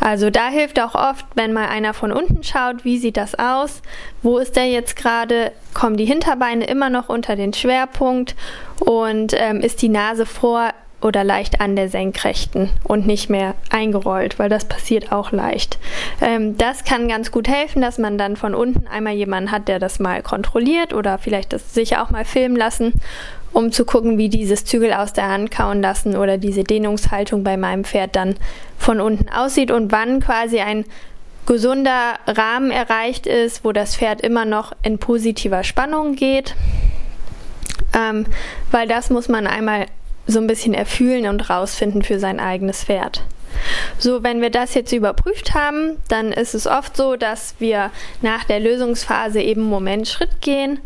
Also 0.00 0.30
da 0.30 0.48
hilft 0.48 0.80
auch 0.80 0.94
oft, 0.94 1.26
wenn 1.34 1.52
mal 1.52 1.68
einer 1.68 1.92
von 1.92 2.12
unten 2.12 2.42
schaut, 2.42 2.84
wie 2.84 2.98
sieht 2.98 3.16
das 3.16 3.34
aus, 3.34 3.82
wo 4.22 4.38
ist 4.38 4.56
der 4.56 4.68
jetzt 4.68 4.96
gerade, 4.96 5.52
kommen 5.74 5.96
die 5.96 6.06
Hinterbeine 6.06 6.64
immer 6.64 6.88
noch 6.88 7.08
unter 7.08 7.36
den 7.36 7.52
Schwerpunkt 7.52 8.34
und 8.80 9.34
ähm, 9.36 9.60
ist 9.60 9.82
die 9.82 9.88
Nase 9.88 10.24
vor 10.24 10.72
oder 11.00 11.24
leicht 11.24 11.60
an 11.60 11.76
der 11.76 11.88
Senkrechten 11.88 12.70
und 12.84 13.06
nicht 13.06 13.30
mehr 13.30 13.54
eingerollt, 13.70 14.38
weil 14.38 14.48
das 14.48 14.66
passiert 14.66 15.12
auch 15.12 15.32
leicht. 15.32 15.78
Ähm, 16.20 16.58
das 16.58 16.84
kann 16.84 17.08
ganz 17.08 17.30
gut 17.30 17.48
helfen, 17.48 17.80
dass 17.80 17.98
man 17.98 18.18
dann 18.18 18.36
von 18.36 18.54
unten 18.54 18.86
einmal 18.86 19.14
jemanden 19.14 19.50
hat, 19.50 19.68
der 19.68 19.78
das 19.78 19.98
mal 19.98 20.22
kontrolliert 20.22 20.92
oder 20.92 21.18
vielleicht 21.18 21.52
das 21.52 21.74
sich 21.74 21.96
auch 21.96 22.10
mal 22.10 22.24
filmen 22.24 22.56
lassen, 22.56 22.94
um 23.52 23.72
zu 23.72 23.84
gucken, 23.84 24.18
wie 24.18 24.28
dieses 24.28 24.64
Zügel 24.64 24.92
aus 24.92 25.12
der 25.12 25.28
Hand 25.28 25.50
kauen 25.50 25.80
lassen 25.80 26.16
oder 26.16 26.38
diese 26.38 26.64
Dehnungshaltung 26.64 27.42
bei 27.42 27.56
meinem 27.56 27.84
Pferd 27.84 28.14
dann 28.14 28.36
von 28.78 29.00
unten 29.00 29.28
aussieht 29.28 29.70
und 29.70 29.92
wann 29.92 30.20
quasi 30.20 30.60
ein 30.60 30.84
gesunder 31.46 32.14
Rahmen 32.26 32.70
erreicht 32.70 33.26
ist, 33.26 33.64
wo 33.64 33.72
das 33.72 33.96
Pferd 33.96 34.20
immer 34.20 34.44
noch 34.44 34.72
in 34.82 34.98
positiver 34.98 35.64
Spannung 35.64 36.14
geht. 36.14 36.54
Ähm, 37.92 38.26
weil 38.70 38.86
das 38.86 39.10
muss 39.10 39.28
man 39.28 39.48
einmal 39.48 39.86
so 40.30 40.38
ein 40.38 40.46
bisschen 40.46 40.74
erfühlen 40.74 41.26
und 41.26 41.50
rausfinden 41.50 42.02
für 42.02 42.18
sein 42.18 42.40
eigenes 42.40 42.84
Pferd. 42.84 43.22
So, 43.98 44.22
wenn 44.22 44.40
wir 44.40 44.50
das 44.50 44.74
jetzt 44.74 44.92
überprüft 44.92 45.54
haben, 45.54 45.98
dann 46.08 46.32
ist 46.32 46.54
es 46.54 46.66
oft 46.66 46.96
so, 46.96 47.16
dass 47.16 47.54
wir 47.58 47.90
nach 48.22 48.44
der 48.44 48.60
Lösungsphase 48.60 49.40
eben 49.40 49.62
Moment 49.62 50.08
Schritt 50.08 50.40
gehen, 50.40 50.80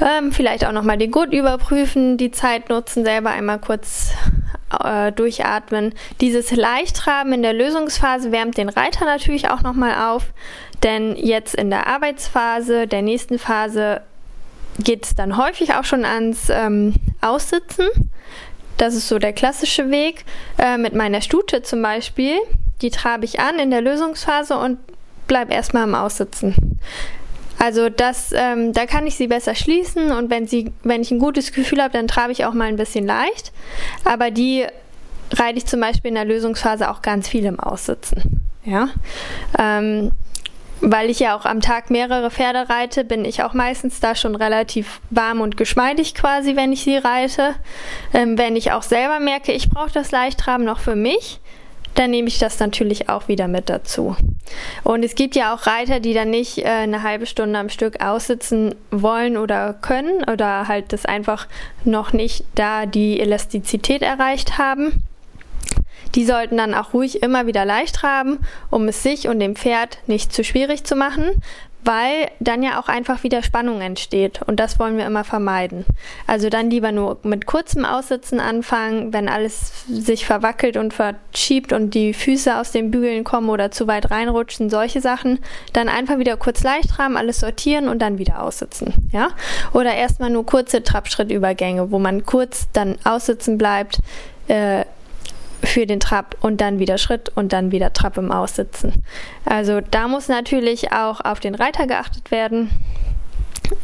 ähm, 0.00 0.32
vielleicht 0.32 0.66
auch 0.66 0.72
nochmal 0.72 0.98
den 0.98 1.10
Gurt 1.10 1.32
überprüfen, 1.32 2.18
die 2.18 2.30
Zeit 2.30 2.68
nutzen, 2.68 3.04
selber 3.04 3.30
einmal 3.30 3.58
kurz 3.58 4.12
äh, 4.82 5.12
durchatmen. 5.12 5.94
Dieses 6.20 6.50
Leichttraben 6.50 7.32
in 7.32 7.42
der 7.42 7.54
Lösungsphase 7.54 8.32
wärmt 8.32 8.58
den 8.58 8.68
Reiter 8.68 9.04
natürlich 9.04 9.48
auch 9.48 9.62
nochmal 9.62 10.10
auf, 10.12 10.24
denn 10.82 11.16
jetzt 11.16 11.54
in 11.54 11.70
der 11.70 11.86
Arbeitsphase, 11.86 12.86
der 12.86 13.02
nächsten 13.02 13.38
Phase, 13.38 14.02
geht 14.78 15.06
es 15.06 15.14
dann 15.14 15.38
häufig 15.38 15.74
auch 15.74 15.84
schon 15.84 16.04
ans 16.04 16.50
ähm, 16.50 16.94
Aussitzen. 17.22 17.86
Das 18.76 18.94
ist 18.94 19.08
so 19.08 19.18
der 19.18 19.32
klassische 19.32 19.90
Weg. 19.90 20.24
Äh, 20.58 20.78
mit 20.78 20.94
meiner 20.94 21.20
Stute 21.20 21.62
zum 21.62 21.82
Beispiel, 21.82 22.36
die 22.82 22.90
trabe 22.90 23.24
ich 23.24 23.40
an 23.40 23.58
in 23.58 23.70
der 23.70 23.80
Lösungsphase 23.80 24.56
und 24.56 24.78
bleib 25.26 25.50
erstmal 25.52 25.84
im 25.84 25.94
Aussitzen. 25.94 26.78
Also 27.58 27.88
das, 27.88 28.32
ähm, 28.34 28.72
da 28.72 28.86
kann 28.86 29.06
ich 29.06 29.16
sie 29.16 29.28
besser 29.28 29.54
schließen 29.54 30.10
und 30.12 30.28
wenn 30.28 30.46
sie, 30.46 30.72
wenn 30.82 31.00
ich 31.00 31.10
ein 31.10 31.18
gutes 31.18 31.52
Gefühl 31.52 31.82
habe, 31.82 31.92
dann 31.94 32.06
trabe 32.06 32.32
ich 32.32 32.44
auch 32.44 32.52
mal 32.52 32.68
ein 32.68 32.76
bisschen 32.76 33.06
leicht. 33.06 33.52
Aber 34.04 34.30
die 34.30 34.66
reite 35.32 35.58
ich 35.58 35.66
zum 35.66 35.80
Beispiel 35.80 36.10
in 36.10 36.16
der 36.16 36.26
Lösungsphase 36.26 36.90
auch 36.90 37.00
ganz 37.00 37.28
viel 37.28 37.44
im 37.46 37.58
Aussitzen. 37.58 38.42
Ja. 38.64 38.88
Ähm, 39.58 40.12
weil 40.80 41.10
ich 41.10 41.20
ja 41.20 41.36
auch 41.36 41.44
am 41.44 41.60
Tag 41.60 41.90
mehrere 41.90 42.30
Pferde 42.30 42.68
reite, 42.68 43.04
bin 43.04 43.24
ich 43.24 43.42
auch 43.42 43.54
meistens 43.54 44.00
da 44.00 44.14
schon 44.14 44.36
relativ 44.36 45.00
warm 45.10 45.40
und 45.40 45.56
geschmeidig 45.56 46.14
quasi, 46.14 46.56
wenn 46.56 46.72
ich 46.72 46.82
sie 46.82 46.96
reite. 46.96 47.54
Ähm, 48.12 48.38
wenn 48.38 48.56
ich 48.56 48.72
auch 48.72 48.82
selber 48.82 49.20
merke, 49.20 49.52
ich 49.52 49.70
brauche 49.70 49.92
das 49.92 50.10
Leichtraben 50.10 50.64
noch 50.64 50.80
für 50.80 50.96
mich, 50.96 51.40
dann 51.96 52.10
nehme 52.10 52.28
ich 52.28 52.38
das 52.38 52.60
natürlich 52.60 53.08
auch 53.08 53.28
wieder 53.28 53.48
mit 53.48 53.68
dazu. 53.70 54.16
Und 54.84 55.04
es 55.04 55.14
gibt 55.14 55.34
ja 55.34 55.54
auch 55.54 55.66
Reiter, 55.66 55.98
die 55.98 56.12
dann 56.12 56.30
nicht 56.30 56.58
äh, 56.58 56.66
eine 56.66 57.02
halbe 57.02 57.26
Stunde 57.26 57.58
am 57.58 57.68
Stück 57.68 58.02
aussitzen 58.04 58.74
wollen 58.90 59.36
oder 59.36 59.72
können 59.72 60.22
oder 60.30 60.68
halt 60.68 60.92
das 60.92 61.06
einfach 61.06 61.48
noch 61.84 62.12
nicht 62.12 62.44
da 62.54 62.86
die 62.86 63.18
Elastizität 63.18 64.02
erreicht 64.02 64.58
haben. 64.58 65.02
Die 66.14 66.24
sollten 66.24 66.56
dann 66.56 66.74
auch 66.74 66.94
ruhig 66.94 67.22
immer 67.22 67.46
wieder 67.46 67.64
leicht 67.64 67.96
traben, 67.96 68.38
um 68.70 68.88
es 68.88 69.02
sich 69.02 69.28
und 69.28 69.40
dem 69.40 69.56
Pferd 69.56 69.98
nicht 70.06 70.32
zu 70.32 70.44
schwierig 70.44 70.84
zu 70.84 70.96
machen, 70.96 71.42
weil 71.86 72.28
dann 72.40 72.62
ja 72.62 72.80
auch 72.80 72.88
einfach 72.88 73.22
wieder 73.22 73.42
Spannung 73.42 73.80
entsteht 73.80 74.40
und 74.46 74.58
das 74.58 74.78
wollen 74.78 74.98
wir 74.98 75.06
immer 75.06 75.24
vermeiden. 75.24 75.86
Also 76.26 76.48
dann 76.48 76.68
lieber 76.68 76.90
nur 76.90 77.18
mit 77.22 77.46
kurzem 77.46 77.84
Aussitzen 77.84 78.40
anfangen, 78.40 79.12
wenn 79.12 79.28
alles 79.28 79.84
sich 79.88 80.26
verwackelt 80.26 80.76
und 80.76 80.92
verschiebt 80.92 81.72
und 81.72 81.94
die 81.94 82.12
Füße 82.12 82.58
aus 82.58 82.72
den 82.72 82.90
Bügeln 82.90 83.22
kommen 83.22 83.48
oder 83.48 83.70
zu 83.70 83.86
weit 83.86 84.10
reinrutschen, 84.10 84.68
solche 84.68 85.00
Sachen, 85.00 85.38
dann 85.72 85.88
einfach 85.88 86.18
wieder 86.18 86.36
kurz 86.36 86.62
leicht 86.64 86.90
traben, 86.90 87.16
alles 87.16 87.40
sortieren 87.40 87.88
und 87.88 88.00
dann 88.00 88.18
wieder 88.18 88.42
aussitzen, 88.42 88.92
ja? 89.12 89.28
Oder 89.72 89.94
erstmal 89.94 90.30
nur 90.30 90.44
kurze 90.44 90.82
Trabschrittübergänge, 90.82 91.92
wo 91.92 91.98
man 91.98 92.26
kurz 92.26 92.66
dann 92.72 92.96
aussitzen 93.04 93.58
bleibt, 93.58 94.00
äh, 94.48 94.84
für 95.62 95.86
den 95.86 96.00
Trab 96.00 96.36
und 96.40 96.60
dann 96.60 96.78
wieder 96.78 96.98
Schritt 96.98 97.30
und 97.34 97.52
dann 97.52 97.72
wieder 97.72 97.92
Trab 97.92 98.18
im 98.18 98.30
Aussitzen. 98.30 99.04
Also 99.44 99.80
da 99.80 100.08
muss 100.08 100.28
natürlich 100.28 100.92
auch 100.92 101.20
auf 101.20 101.40
den 101.40 101.54
Reiter 101.54 101.86
geachtet 101.86 102.30
werden, 102.30 102.70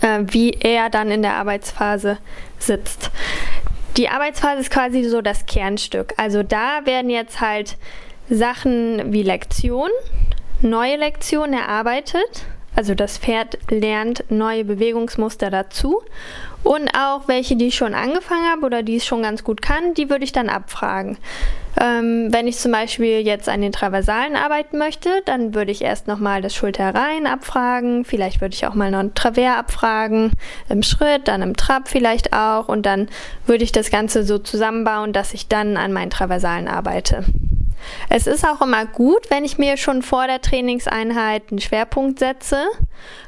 äh, 0.01 0.21
wie 0.27 0.51
er 0.53 0.91
dann 0.91 1.11
in 1.11 1.23
der 1.23 1.35
Arbeitsphase 1.35 2.19
sitzt. 2.59 3.11
Die 3.97 4.09
Arbeitsphase 4.09 4.61
ist 4.61 4.71
quasi 4.71 5.05
so 5.05 5.21
das 5.21 5.45
Kernstück. 5.47 6.15
Also 6.17 6.43
da 6.43 6.85
werden 6.85 7.11
jetzt 7.11 7.41
halt 7.41 7.77
Sachen 8.31 9.13
wie 9.13 9.23
Lektion, 9.23 9.91
neue 10.63 10.97
Lektionen 10.97 11.55
erarbeitet. 11.55 12.47
Also 12.75 12.95
das 12.95 13.19
Pferd 13.19 13.59
lernt 13.69 14.25
neue 14.31 14.65
Bewegungsmuster 14.65 15.51
dazu 15.51 16.01
und 16.63 16.89
auch 16.97 17.29
welche, 17.29 17.57
die 17.57 17.67
ich 17.67 17.75
schon 17.75 17.93
angefangen 17.93 18.51
habe 18.51 18.65
oder 18.65 18.83
die 18.83 18.97
es 18.97 19.05
schon 19.05 19.23
ganz 19.23 19.45
gut 19.45 19.61
kann, 19.61 19.93
die 19.93 20.09
würde 20.09 20.25
ich 20.25 20.33
dann 20.33 20.49
abfragen. 20.49 21.19
Ähm, 21.81 22.29
wenn 22.31 22.47
ich 22.47 22.59
zum 22.59 22.73
Beispiel 22.73 23.21
jetzt 23.21 23.49
an 23.49 23.61
den 23.61 23.73
Traversalen 23.73 24.37
arbeiten 24.37 24.79
möchte, 24.79 25.11
dann 25.25 25.55
würde 25.55 25.73
ich 25.73 25.83
erst 25.83 26.07
nochmal 26.07 26.43
das 26.43 26.55
Schulterreihen 26.55 27.27
abfragen. 27.27 28.05
Vielleicht 28.05 28.41
würde 28.41 28.55
ich 28.55 28.67
auch 28.67 28.75
mal 28.75 28.91
noch 28.91 29.01
ein 29.01 29.15
Travers 29.15 29.59
abfragen. 29.59 30.33
Im 30.69 30.83
Schritt, 30.83 31.29
dann 31.29 31.43
im 31.43 31.57
Trab 31.57 31.89
vielleicht 31.89 32.33
auch. 32.33 32.69
Und 32.69 32.85
dann 32.85 33.09
würde 33.47 33.65
ich 33.65 33.73
das 33.73 33.91
Ganze 33.91 34.25
so 34.25 34.39
zusammenbauen, 34.39 35.13
dass 35.13 35.35
ich 35.35 35.49
dann 35.49 35.77
an 35.77 35.93
meinen 35.93 36.11
Traversalen 36.11 36.69
arbeite. 36.69 37.25
Es 38.09 38.27
ist 38.27 38.47
auch 38.47 38.61
immer 38.61 38.87
gut, 38.87 39.31
wenn 39.31 39.45
ich 39.45 39.59
mir 39.59 39.77
schon 39.77 40.03
vor 40.03 40.27
der 40.27 40.41
Trainingseinheit 40.41 41.45
einen 41.51 41.61
Schwerpunkt 41.61 42.19
setze. 42.19 42.65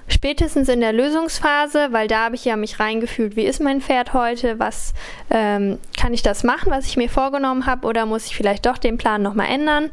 Spätestens 0.06 0.68
in 0.68 0.80
der 0.80 0.92
Lösungsphase, 0.92 1.88
weil 1.90 2.08
da 2.08 2.24
habe 2.24 2.34
ich 2.34 2.44
ja 2.44 2.56
mich 2.56 2.78
reingefühlt, 2.78 3.36
wie 3.36 3.44
ist 3.44 3.60
mein 3.60 3.80
Pferd 3.80 4.12
heute, 4.12 4.58
was 4.58 4.92
ähm, 5.30 5.78
kann 5.98 6.12
ich 6.12 6.22
das 6.22 6.44
machen, 6.44 6.70
was 6.70 6.86
ich 6.86 6.96
mir 6.96 7.08
vorgenommen 7.08 7.66
habe, 7.66 7.86
oder 7.86 8.04
muss 8.04 8.26
ich 8.26 8.36
vielleicht 8.36 8.66
doch 8.66 8.76
den 8.76 8.98
Plan 8.98 9.22
nochmal 9.22 9.48
ändern? 9.48 9.90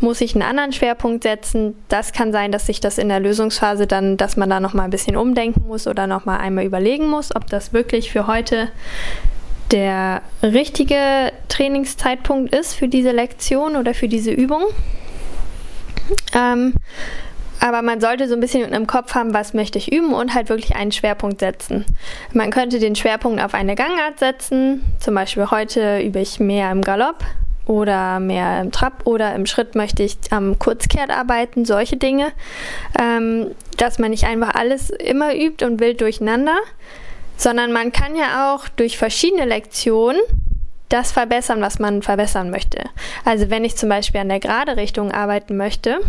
Muss 0.00 0.20
ich 0.20 0.34
einen 0.34 0.42
anderen 0.42 0.72
Schwerpunkt 0.72 1.24
setzen? 1.24 1.76
Das 1.88 2.12
kann 2.12 2.30
sein, 2.30 2.52
dass 2.52 2.66
sich 2.66 2.78
das 2.78 2.98
in 2.98 3.08
der 3.08 3.18
Lösungsphase 3.18 3.88
dann, 3.88 4.16
dass 4.16 4.36
man 4.36 4.48
da 4.48 4.60
nochmal 4.60 4.84
ein 4.84 4.90
bisschen 4.90 5.16
umdenken 5.16 5.66
muss 5.66 5.88
oder 5.88 6.06
nochmal 6.06 6.38
einmal 6.38 6.64
überlegen 6.64 7.08
muss, 7.08 7.34
ob 7.34 7.48
das 7.48 7.72
wirklich 7.72 8.12
für 8.12 8.28
heute 8.28 8.68
der 9.70 10.22
richtige 10.42 11.32
Trainingszeitpunkt 11.48 12.54
ist 12.54 12.74
für 12.74 12.88
diese 12.88 13.12
Lektion 13.12 13.76
oder 13.76 13.94
für 13.94 14.08
diese 14.08 14.30
Übung. 14.30 14.62
Ähm, 16.34 16.74
aber 17.60 17.82
man 17.82 18.00
sollte 18.00 18.28
so 18.28 18.34
ein 18.34 18.40
bisschen 18.40 18.72
im 18.72 18.86
Kopf 18.86 19.14
haben, 19.14 19.34
was 19.34 19.52
möchte 19.52 19.78
ich 19.78 19.92
üben 19.92 20.14
und 20.14 20.34
halt 20.34 20.48
wirklich 20.48 20.76
einen 20.76 20.92
Schwerpunkt 20.92 21.40
setzen. 21.40 21.84
Man 22.32 22.50
könnte 22.50 22.78
den 22.78 22.94
Schwerpunkt 22.94 23.42
auf 23.42 23.54
eine 23.54 23.74
Gangart 23.74 24.18
setzen. 24.18 24.84
Zum 25.00 25.14
Beispiel 25.14 25.50
heute 25.50 25.98
übe 26.00 26.20
ich 26.20 26.38
mehr 26.38 26.70
im 26.70 26.82
Galopp 26.82 27.24
oder 27.66 28.20
mehr 28.20 28.60
im 28.60 28.72
Trab 28.72 29.06
oder 29.06 29.34
im 29.34 29.44
Schritt 29.44 29.74
möchte 29.74 30.02
ich 30.02 30.16
am 30.30 30.58
Kurzkehrt 30.58 31.10
arbeiten, 31.10 31.64
solche 31.64 31.96
Dinge. 31.96 32.32
Ähm, 32.98 33.48
dass 33.76 33.98
man 33.98 34.10
nicht 34.10 34.24
einfach 34.24 34.54
alles 34.54 34.90
immer 34.90 35.34
übt 35.34 35.64
und 35.64 35.80
wild 35.80 36.00
durcheinander, 36.00 36.56
sondern 37.38 37.72
man 37.72 37.92
kann 37.92 38.16
ja 38.16 38.52
auch 38.52 38.68
durch 38.68 38.98
verschiedene 38.98 39.46
Lektionen 39.46 40.20
das 40.90 41.12
verbessern, 41.12 41.62
was 41.62 41.78
man 41.78 42.02
verbessern 42.02 42.50
möchte. 42.50 42.84
Also 43.24 43.48
wenn 43.48 43.64
ich 43.64 43.76
zum 43.76 43.88
Beispiel 43.88 44.20
an 44.20 44.28
der 44.28 44.40
gerade 44.40 44.76
Richtung 44.76 45.12
arbeiten 45.12 45.56
möchte, 45.56 46.00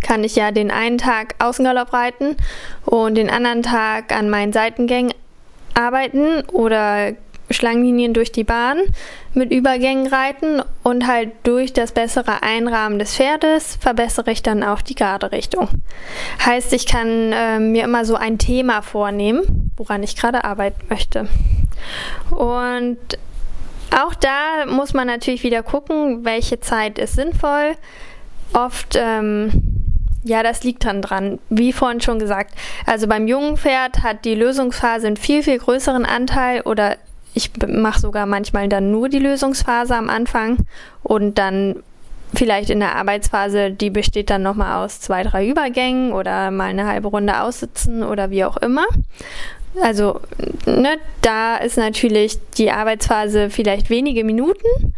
kann 0.00 0.24
ich 0.24 0.34
ja 0.34 0.50
den 0.50 0.70
einen 0.70 0.98
Tag 0.98 1.34
Außengalopp 1.38 1.92
reiten 1.92 2.36
und 2.84 3.16
den 3.16 3.30
anderen 3.30 3.62
Tag 3.62 4.12
an 4.12 4.30
meinen 4.30 4.52
Seitengängen 4.52 5.12
arbeiten 5.74 6.42
oder 6.52 7.12
Schlangenlinien 7.52 8.14
durch 8.14 8.32
die 8.32 8.44
Bahn 8.44 8.78
mit 9.34 9.50
Übergängen 9.50 10.06
reiten 10.06 10.62
und 10.82 11.06
halt 11.06 11.30
durch 11.42 11.72
das 11.72 11.92
bessere 11.92 12.42
Einrahmen 12.42 12.98
des 12.98 13.16
Pferdes 13.16 13.76
verbessere 13.80 14.30
ich 14.30 14.42
dann 14.42 14.62
auch 14.62 14.82
die 14.82 14.94
gerade 14.94 15.32
Richtung. 15.32 15.68
Heißt, 16.44 16.72
ich 16.72 16.86
kann 16.86 17.32
äh, 17.32 17.58
mir 17.58 17.84
immer 17.84 18.04
so 18.04 18.16
ein 18.16 18.38
Thema 18.38 18.82
vornehmen, 18.82 19.70
woran 19.76 20.02
ich 20.02 20.16
gerade 20.16 20.44
arbeiten 20.44 20.86
möchte. 20.88 21.28
Und 22.30 22.98
auch 23.90 24.14
da 24.14 24.66
muss 24.66 24.94
man 24.94 25.06
natürlich 25.06 25.42
wieder 25.42 25.62
gucken, 25.62 26.24
welche 26.24 26.60
Zeit 26.60 26.98
ist 26.98 27.14
sinnvoll. 27.14 27.72
Oft 28.54 28.96
ähm, 28.98 29.82
ja, 30.24 30.42
das 30.42 30.62
liegt 30.62 30.84
dann 30.84 31.02
dran. 31.02 31.38
Wie 31.48 31.72
vorhin 31.72 32.00
schon 32.00 32.18
gesagt, 32.18 32.54
also 32.86 33.06
beim 33.08 33.26
jungen 33.26 33.56
Pferd 33.56 34.02
hat 34.02 34.24
die 34.24 34.34
Lösungsphase 34.34 35.06
einen 35.06 35.16
viel, 35.16 35.42
viel 35.42 35.58
größeren 35.58 36.04
Anteil 36.04 36.62
oder 36.62 36.96
ich 37.34 37.50
mache 37.66 38.00
sogar 38.00 38.26
manchmal 38.26 38.68
dann 38.68 38.90
nur 38.90 39.08
die 39.08 39.18
Lösungsphase 39.18 39.94
am 39.96 40.10
Anfang 40.10 40.58
und 41.02 41.38
dann 41.38 41.82
vielleicht 42.34 42.70
in 42.70 42.80
der 42.80 42.96
Arbeitsphase, 42.96 43.70
die 43.70 43.90
besteht 43.90 44.30
dann 44.30 44.42
nochmal 44.42 44.84
aus 44.84 45.00
zwei, 45.00 45.22
drei 45.22 45.46
Übergängen 45.46 46.12
oder 46.12 46.50
mal 46.50 46.70
eine 46.70 46.86
halbe 46.86 47.08
Runde 47.08 47.40
aussitzen 47.40 48.02
oder 48.02 48.30
wie 48.30 48.44
auch 48.44 48.56
immer. 48.56 48.84
Also, 49.82 50.20
ne, 50.66 50.96
da 51.22 51.56
ist 51.56 51.78
natürlich 51.78 52.38
die 52.58 52.70
Arbeitsphase 52.70 53.48
vielleicht 53.48 53.88
wenige 53.90 54.24
Minuten 54.24 54.94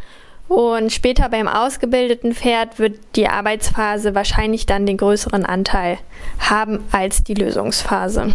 und 0.49 0.93
später 0.93 1.29
beim 1.29 1.49
ausgebildeten 1.49 2.35
Pferd 2.35 2.79
wird 2.79 2.99
die 3.17 3.29
Arbeitsphase 3.29 4.15
wahrscheinlich 4.15 4.67
dann 4.67 4.87
den 4.87 4.97
größeren 4.97 5.45
Anteil 5.45 5.99
haben 6.39 6.81
als 6.91 7.23
die 7.23 7.35
Lösungsphase. 7.35 8.33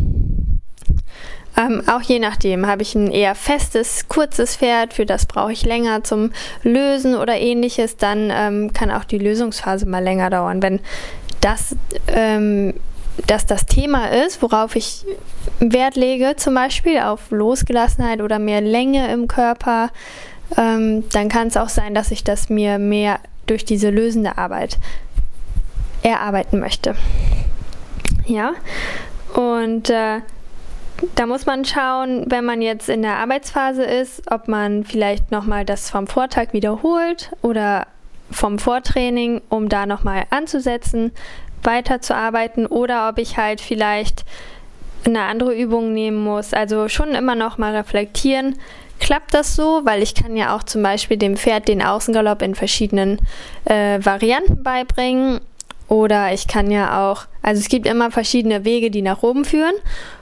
Ähm, 1.59 1.83
auch 1.87 2.01
je 2.01 2.19
nachdem, 2.19 2.67
habe 2.67 2.83
ich 2.83 2.95
ein 2.95 3.11
eher 3.11 3.35
festes, 3.35 4.07
kurzes 4.07 4.55
Pferd, 4.55 4.93
für 4.93 5.05
das 5.05 5.25
brauche 5.25 5.51
ich 5.51 5.65
länger 5.65 6.03
zum 6.05 6.31
Lösen 6.63 7.15
oder 7.15 7.37
ähnliches, 7.37 7.97
dann 7.97 8.31
ähm, 8.33 8.71
kann 8.71 8.91
auch 8.91 9.03
die 9.03 9.17
Lösungsphase 9.17 9.85
mal 9.85 10.01
länger 10.01 10.29
dauern. 10.29 10.61
Wenn 10.61 10.79
das, 11.41 11.75
ähm, 12.07 12.73
dass 13.27 13.45
das 13.45 13.65
Thema 13.65 14.09
ist, 14.09 14.41
worauf 14.41 14.77
ich 14.77 15.05
Wert 15.59 15.97
lege, 15.97 16.35
zum 16.37 16.55
Beispiel 16.55 16.99
auf 16.99 17.29
Losgelassenheit 17.29 18.21
oder 18.21 18.39
mehr 18.39 18.61
Länge 18.61 19.11
im 19.11 19.27
Körper, 19.27 19.89
ähm, 20.57 21.03
dann 21.09 21.27
kann 21.27 21.47
es 21.47 21.57
auch 21.57 21.69
sein, 21.69 21.93
dass 21.93 22.11
ich 22.11 22.23
das 22.23 22.49
mir 22.49 22.79
mehr 22.79 23.19
durch 23.47 23.65
diese 23.65 23.89
lösende 23.89 24.37
Arbeit 24.37 24.77
erarbeiten 26.03 26.59
möchte. 26.59 26.95
Ja, 28.25 28.53
und 29.33 29.89
äh, 29.89 30.21
da 31.15 31.25
muss 31.25 31.45
man 31.45 31.65
schauen, 31.65 32.25
wenn 32.27 32.45
man 32.45 32.61
jetzt 32.61 32.89
in 32.89 33.01
der 33.01 33.17
Arbeitsphase 33.17 33.83
ist, 33.83 34.31
ob 34.31 34.47
man 34.47 34.83
vielleicht 34.83 35.31
nochmal 35.31 35.65
das 35.65 35.89
vom 35.89 36.07
Vortag 36.07 36.53
wiederholt 36.53 37.31
oder 37.41 37.87
vom 38.31 38.59
Vortraining, 38.59 39.41
um 39.49 39.69
da 39.69 39.85
nochmal 39.85 40.23
anzusetzen, 40.29 41.11
weiterzuarbeiten 41.63 42.65
oder 42.65 43.09
ob 43.09 43.17
ich 43.17 43.37
halt 43.37 43.61
vielleicht 43.61 44.25
eine 45.05 45.23
andere 45.23 45.55
Übung 45.55 45.93
nehmen 45.93 46.21
muss. 46.23 46.53
Also 46.53 46.89
schon 46.89 47.09
immer 47.09 47.35
nochmal 47.35 47.75
reflektieren. 47.75 48.57
Klappt 48.99 49.33
das 49.33 49.55
so? 49.55 49.81
Weil 49.85 50.03
ich 50.03 50.13
kann 50.13 50.35
ja 50.35 50.55
auch 50.55 50.63
zum 50.63 50.83
Beispiel 50.83 51.17
dem 51.17 51.37
Pferd 51.37 51.67
den 51.67 51.81
Außengalopp 51.81 52.41
in 52.41 52.53
verschiedenen 52.53 53.19
äh, 53.65 53.99
Varianten 54.03 54.61
beibringen 54.61 55.39
oder 55.89 56.33
ich 56.33 56.47
kann 56.47 56.71
ja 56.71 57.11
auch, 57.11 57.25
also 57.41 57.59
es 57.59 57.67
gibt 57.67 57.87
immer 57.87 58.11
verschiedene 58.11 58.63
Wege, 58.63 58.91
die 58.91 59.01
nach 59.01 59.23
oben 59.23 59.43
führen. 59.43 59.73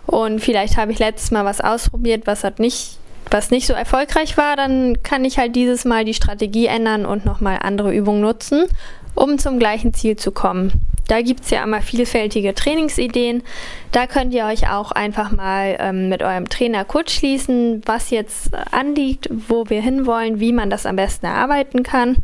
Und 0.05 0.39
vielleicht 0.39 0.77
habe 0.77 0.93
ich 0.93 0.99
letztes 0.99 1.31
Mal 1.31 1.45
was 1.45 1.61
ausprobiert, 1.61 2.25
was 2.25 2.43
hat 2.45 2.59
nicht, 2.59 2.97
was 3.29 3.51
nicht 3.51 3.67
so 3.67 3.73
erfolgreich 3.73 4.37
war, 4.37 4.55
dann 4.55 5.03
kann 5.03 5.25
ich 5.25 5.37
halt 5.37 5.55
dieses 5.55 5.83
Mal 5.83 6.05
die 6.05 6.13
Strategie 6.13 6.67
ändern 6.67 7.05
und 7.05 7.25
nochmal 7.25 7.59
andere 7.61 7.93
Übungen 7.93 8.21
nutzen, 8.21 8.65
um 9.13 9.37
zum 9.37 9.59
gleichen 9.59 9.93
Ziel 9.93 10.15
zu 10.15 10.31
kommen. 10.31 10.71
Da 11.07 11.21
gibt 11.21 11.41
es 11.41 11.49
ja 11.49 11.63
immer 11.63 11.81
vielfältige 11.81 12.53
Trainingsideen. 12.53 13.43
Da 13.91 14.07
könnt 14.07 14.33
ihr 14.33 14.45
euch 14.45 14.69
auch 14.69 14.91
einfach 14.91 15.31
mal 15.31 15.77
ähm, 15.79 16.09
mit 16.09 16.21
eurem 16.21 16.49
Trainer 16.49 16.83
kurz 16.85 17.11
schließen, 17.13 17.81
was 17.85 18.09
jetzt 18.09 18.51
anliegt, 18.71 19.29
wo 19.31 19.69
wir 19.69 19.81
hinwollen, 19.81 20.39
wie 20.39 20.51
man 20.51 20.69
das 20.69 20.85
am 20.85 20.97
besten 20.97 21.25
erarbeiten 21.25 21.83
kann. 21.83 22.17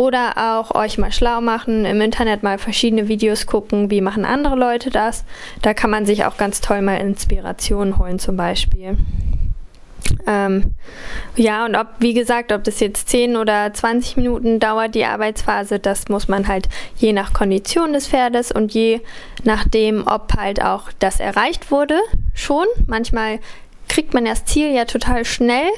Oder 0.00 0.56
auch 0.56 0.74
euch 0.74 0.96
mal 0.96 1.12
schlau 1.12 1.42
machen, 1.42 1.84
im 1.84 2.00
Internet 2.00 2.42
mal 2.42 2.56
verschiedene 2.56 3.08
Videos 3.08 3.44
gucken, 3.44 3.90
wie 3.90 4.00
machen 4.00 4.24
andere 4.24 4.56
Leute 4.56 4.88
das. 4.88 5.26
Da 5.60 5.74
kann 5.74 5.90
man 5.90 6.06
sich 6.06 6.24
auch 6.24 6.38
ganz 6.38 6.62
toll 6.62 6.80
mal 6.80 6.96
Inspiration 6.96 7.98
holen 7.98 8.18
zum 8.18 8.34
Beispiel. 8.34 8.96
Ähm, 10.26 10.70
ja, 11.36 11.66
und 11.66 11.76
ob, 11.76 11.88
wie 11.98 12.14
gesagt, 12.14 12.50
ob 12.50 12.64
das 12.64 12.80
jetzt 12.80 13.10
10 13.10 13.36
oder 13.36 13.74
20 13.74 14.16
Minuten 14.16 14.58
dauert, 14.58 14.94
die 14.94 15.04
Arbeitsphase, 15.04 15.78
das 15.78 16.08
muss 16.08 16.28
man 16.28 16.48
halt 16.48 16.70
je 16.96 17.12
nach 17.12 17.34
Kondition 17.34 17.92
des 17.92 18.08
Pferdes 18.08 18.52
und 18.52 18.72
je 18.72 19.02
nachdem, 19.44 20.06
ob 20.06 20.32
halt 20.34 20.62
auch 20.62 20.84
das 20.98 21.20
erreicht 21.20 21.70
wurde, 21.70 21.98
schon. 22.32 22.64
Manchmal 22.86 23.38
kriegt 23.90 24.14
man 24.14 24.24
das 24.24 24.46
Ziel 24.46 24.72
ja 24.72 24.86
total 24.86 25.26
schnell 25.26 25.68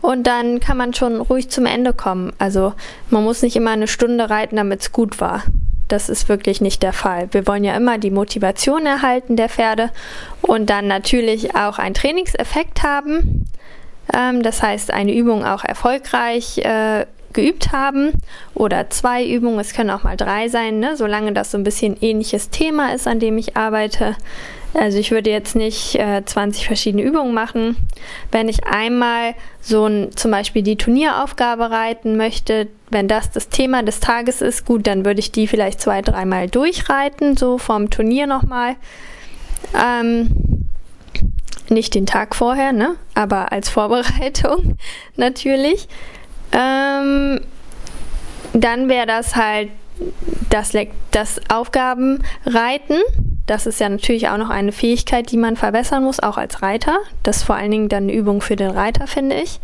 und 0.00 0.26
dann 0.26 0.60
kann 0.60 0.76
man 0.76 0.94
schon 0.94 1.20
ruhig 1.20 1.50
zum 1.50 1.66
Ende 1.66 1.92
kommen. 1.92 2.32
Also 2.38 2.72
man 3.10 3.24
muss 3.24 3.42
nicht 3.42 3.56
immer 3.56 3.70
eine 3.70 3.88
Stunde 3.88 4.30
reiten, 4.30 4.56
damit 4.56 4.80
es 4.80 4.92
gut 4.92 5.20
war. 5.20 5.42
Das 5.88 6.08
ist 6.08 6.28
wirklich 6.28 6.60
nicht 6.60 6.82
der 6.82 6.92
Fall. 6.92 7.28
Wir 7.32 7.46
wollen 7.46 7.64
ja 7.64 7.74
immer 7.74 7.98
die 7.98 8.10
Motivation 8.10 8.84
erhalten 8.84 9.36
der 9.36 9.48
Pferde 9.48 9.90
und 10.42 10.68
dann 10.68 10.86
natürlich 10.86 11.56
auch 11.56 11.78
einen 11.78 11.94
Trainingseffekt 11.94 12.82
haben. 12.82 13.46
Ähm, 14.12 14.42
das 14.42 14.62
heißt, 14.62 14.92
eine 14.92 15.14
Übung 15.14 15.44
auch 15.44 15.64
erfolgreich 15.64 16.58
äh, 16.58 17.06
geübt 17.32 17.72
haben 17.72 18.12
oder 18.54 18.90
zwei 18.90 19.26
Übungen, 19.26 19.58
es 19.60 19.72
können 19.72 19.90
auch 19.90 20.02
mal 20.02 20.16
drei 20.16 20.48
sein, 20.48 20.80
ne? 20.80 20.96
solange 20.96 21.32
das 21.32 21.50
so 21.50 21.58
ein 21.58 21.64
bisschen 21.64 21.96
ähnliches 22.00 22.50
Thema 22.50 22.92
ist, 22.94 23.06
an 23.06 23.20
dem 23.20 23.38
ich 23.38 23.56
arbeite. 23.56 24.16
Also 24.74 24.98
ich 24.98 25.10
würde 25.10 25.30
jetzt 25.30 25.56
nicht 25.56 25.94
äh, 25.94 26.22
20 26.24 26.66
verschiedene 26.66 27.02
Übungen 27.02 27.32
machen. 27.32 27.76
Wenn 28.30 28.48
ich 28.48 28.66
einmal 28.66 29.34
so 29.60 29.86
ein, 29.86 30.14
zum 30.14 30.30
Beispiel 30.30 30.62
die 30.62 30.76
Turnieraufgabe 30.76 31.70
reiten 31.70 32.16
möchte, 32.16 32.68
wenn 32.90 33.08
das 33.08 33.30
das 33.30 33.48
Thema 33.48 33.82
des 33.82 34.00
Tages 34.00 34.42
ist, 34.42 34.66
gut, 34.66 34.86
dann 34.86 35.04
würde 35.04 35.20
ich 35.20 35.32
die 35.32 35.46
vielleicht 35.46 35.80
zwei, 35.80 36.02
dreimal 36.02 36.48
durchreiten, 36.48 37.36
so 37.36 37.58
vom 37.58 37.90
Turnier 37.90 38.26
nochmal. 38.26 38.76
Ähm, 39.74 40.30
nicht 41.70 41.94
den 41.94 42.06
Tag 42.06 42.34
vorher, 42.34 42.72
ne? 42.72 42.96
aber 43.14 43.52
als 43.52 43.68
Vorbereitung 43.70 44.76
natürlich. 45.16 45.88
Ähm, 46.52 47.40
dann 48.54 48.88
wäre 48.88 49.06
das 49.06 49.36
halt 49.36 49.70
das, 50.50 50.72
das 51.10 51.40
Aufgabenreiten 51.48 53.02
das 53.48 53.66
ist 53.66 53.80
ja 53.80 53.88
natürlich 53.88 54.28
auch 54.28 54.36
noch 54.36 54.50
eine 54.50 54.72
Fähigkeit, 54.72 55.32
die 55.32 55.38
man 55.38 55.56
verbessern 55.56 56.04
muss, 56.04 56.20
auch 56.20 56.36
als 56.36 56.60
Reiter. 56.60 56.98
Das 57.22 57.38
ist 57.38 57.42
vor 57.44 57.56
allen 57.56 57.70
Dingen 57.70 57.88
dann 57.88 58.04
eine 58.04 58.12
Übung 58.12 58.42
für 58.42 58.56
den 58.56 58.70
Reiter, 58.70 59.06
finde 59.06 59.36
ich. 59.36 59.58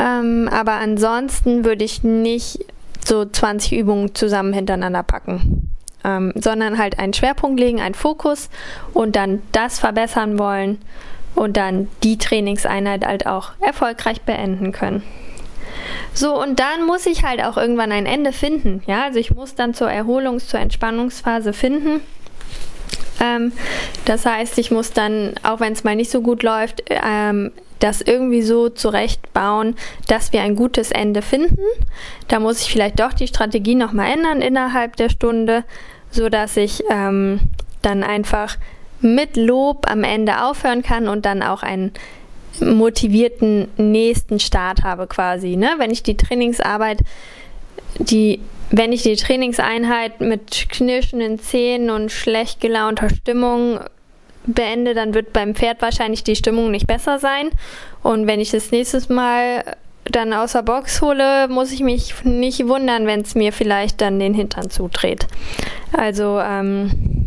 Ähm, 0.00 0.48
aber 0.50 0.74
ansonsten 0.74 1.64
würde 1.64 1.84
ich 1.84 2.04
nicht 2.04 2.64
so 3.04 3.24
20 3.24 3.72
Übungen 3.72 4.14
zusammen 4.14 4.52
hintereinander 4.52 5.02
packen, 5.02 5.72
ähm, 6.04 6.32
sondern 6.36 6.78
halt 6.78 7.00
einen 7.00 7.12
Schwerpunkt 7.12 7.58
legen, 7.58 7.80
einen 7.80 7.96
Fokus 7.96 8.48
und 8.94 9.16
dann 9.16 9.42
das 9.50 9.80
verbessern 9.80 10.38
wollen 10.38 10.78
und 11.34 11.56
dann 11.56 11.88
die 12.04 12.18
Trainingseinheit 12.18 13.04
halt 13.04 13.26
auch 13.26 13.50
erfolgreich 13.60 14.20
beenden 14.22 14.70
können. 14.70 15.02
So, 16.14 16.40
und 16.40 16.60
dann 16.60 16.86
muss 16.86 17.06
ich 17.06 17.24
halt 17.24 17.42
auch 17.42 17.56
irgendwann 17.56 17.92
ein 17.92 18.06
Ende 18.06 18.32
finden. 18.32 18.82
Ja, 18.86 19.04
also 19.04 19.18
ich 19.18 19.34
muss 19.34 19.54
dann 19.54 19.74
zur 19.74 19.88
Erholungs-, 19.88 20.48
zur 20.48 20.60
Entspannungsphase 20.60 21.52
finden. 21.52 22.00
Ähm, 23.20 23.52
das 24.04 24.26
heißt, 24.26 24.58
ich 24.58 24.70
muss 24.70 24.92
dann, 24.92 25.34
auch 25.42 25.60
wenn 25.60 25.72
es 25.72 25.84
mal 25.84 25.96
nicht 25.96 26.10
so 26.10 26.22
gut 26.22 26.42
läuft, 26.42 26.82
ähm, 26.88 27.52
das 27.78 28.00
irgendwie 28.00 28.42
so 28.42 28.68
zurechtbauen, 28.68 29.76
dass 30.06 30.32
wir 30.32 30.42
ein 30.42 30.54
gutes 30.54 30.92
Ende 30.92 31.20
finden. 31.20 31.62
Da 32.28 32.38
muss 32.38 32.62
ich 32.62 32.70
vielleicht 32.70 33.00
doch 33.00 33.12
die 33.12 33.26
Strategie 33.26 33.74
nochmal 33.74 34.12
ändern 34.12 34.40
innerhalb 34.40 34.96
der 34.96 35.08
Stunde, 35.08 35.64
so 36.10 36.28
dass 36.28 36.56
ich 36.56 36.84
ähm, 36.90 37.40
dann 37.80 38.04
einfach 38.04 38.56
mit 39.00 39.36
Lob 39.36 39.90
am 39.90 40.04
Ende 40.04 40.44
aufhören 40.44 40.82
kann 40.82 41.08
und 41.08 41.26
dann 41.26 41.42
auch 41.42 41.64
einen 41.64 41.92
motivierten 42.60 43.68
nächsten 43.76 44.40
Start 44.40 44.82
habe 44.82 45.06
quasi. 45.06 45.56
Ne? 45.56 45.70
Wenn 45.78 45.90
ich 45.90 46.02
die 46.02 46.16
Trainingsarbeit, 46.16 46.98
die 47.98 48.40
wenn 48.74 48.90
ich 48.90 49.02
die 49.02 49.16
Trainingseinheit 49.16 50.22
mit 50.22 50.70
knirschenden 50.70 51.38
Zähnen 51.38 51.90
und 51.90 52.10
schlecht 52.10 52.60
gelaunter 52.60 53.10
Stimmung 53.10 53.80
beende, 54.46 54.94
dann 54.94 55.12
wird 55.12 55.34
beim 55.34 55.54
Pferd 55.54 55.82
wahrscheinlich 55.82 56.24
die 56.24 56.36
Stimmung 56.36 56.70
nicht 56.70 56.86
besser 56.86 57.18
sein. 57.18 57.50
Und 58.02 58.26
wenn 58.26 58.40
ich 58.40 58.50
das 58.50 58.70
nächstes 58.70 59.10
Mal 59.10 59.62
dann 60.04 60.32
aus 60.32 60.52
der 60.52 60.62
Box 60.62 61.02
hole, 61.02 61.48
muss 61.48 61.70
ich 61.70 61.80
mich 61.80 62.24
nicht 62.24 62.66
wundern, 62.66 63.06
wenn 63.06 63.20
es 63.20 63.34
mir 63.34 63.52
vielleicht 63.52 64.00
dann 64.00 64.18
den 64.18 64.34
Hintern 64.34 64.70
zudreht. 64.70 65.26
Also 65.92 66.40
ähm, 66.40 67.21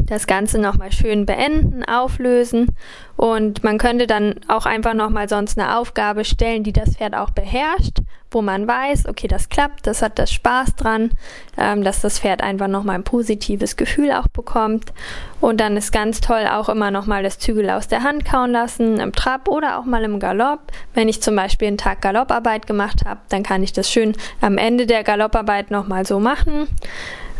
das 0.00 0.26
Ganze 0.26 0.58
nochmal 0.58 0.92
schön 0.92 1.26
beenden, 1.26 1.84
auflösen 1.84 2.74
und 3.16 3.64
man 3.64 3.78
könnte 3.78 4.06
dann 4.06 4.36
auch 4.48 4.66
einfach 4.66 4.94
nochmal 4.94 5.28
sonst 5.28 5.58
eine 5.58 5.78
Aufgabe 5.78 6.24
stellen, 6.24 6.62
die 6.62 6.72
das 6.72 6.96
Pferd 6.96 7.14
auch 7.14 7.30
beherrscht 7.30 8.00
wo 8.30 8.42
man 8.42 8.66
weiß, 8.66 9.06
okay, 9.06 9.28
das 9.28 9.48
klappt, 9.48 9.86
das 9.86 10.02
hat 10.02 10.18
das 10.18 10.30
Spaß 10.30 10.76
dran, 10.76 11.10
ähm, 11.56 11.82
dass 11.84 12.00
das 12.00 12.18
Pferd 12.18 12.42
einfach 12.42 12.68
nochmal 12.68 12.96
ein 12.96 13.04
positives 13.04 13.76
Gefühl 13.76 14.12
auch 14.12 14.28
bekommt. 14.28 14.92
Und 15.40 15.60
dann 15.60 15.76
ist 15.76 15.92
ganz 15.92 16.20
toll 16.20 16.46
auch 16.50 16.68
immer 16.68 16.90
nochmal 16.90 17.22
das 17.22 17.38
Zügel 17.38 17.70
aus 17.70 17.88
der 17.88 18.02
Hand 18.02 18.24
kauen 18.24 18.50
lassen, 18.50 18.98
im 18.98 19.12
Trab 19.12 19.48
oder 19.48 19.78
auch 19.78 19.84
mal 19.84 20.04
im 20.04 20.20
Galopp. 20.20 20.60
Wenn 20.92 21.08
ich 21.08 21.22
zum 21.22 21.36
Beispiel 21.36 21.68
einen 21.68 21.78
Tag 21.78 22.02
Galopparbeit 22.02 22.66
gemacht 22.66 23.06
habe, 23.06 23.20
dann 23.28 23.42
kann 23.42 23.62
ich 23.62 23.72
das 23.72 23.90
schön 23.90 24.14
am 24.40 24.58
Ende 24.58 24.86
der 24.86 25.04
Galopparbeit 25.04 25.70
nochmal 25.70 26.04
so 26.04 26.20
machen. 26.20 26.68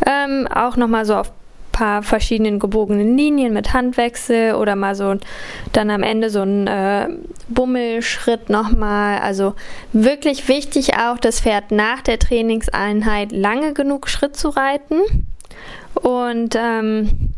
Ähm, 0.06 0.46
auch 0.46 0.76
nochmal 0.76 1.04
so 1.04 1.16
auf 1.16 1.32
paar 1.76 2.02
verschiedenen 2.02 2.58
gebogenen 2.58 3.18
Linien 3.18 3.52
mit 3.52 3.74
Handwechsel 3.74 4.54
oder 4.54 4.76
mal 4.76 4.94
so 4.94 5.16
dann 5.72 5.90
am 5.90 6.02
Ende 6.02 6.30
so 6.30 6.40
ein 6.40 6.66
äh, 6.66 7.08
Bummelschritt 7.48 8.48
nochmal. 8.48 9.18
Also 9.18 9.52
wirklich 9.92 10.48
wichtig 10.48 10.96
auch, 10.96 11.18
das 11.18 11.42
Pferd 11.42 11.72
nach 11.72 12.00
der 12.00 12.18
Trainingseinheit 12.18 13.30
lange 13.30 13.74
genug 13.74 14.08
Schritt 14.08 14.36
zu 14.36 14.48
reiten. 14.48 15.02
Und 15.94 16.54
ähm, 16.56 17.34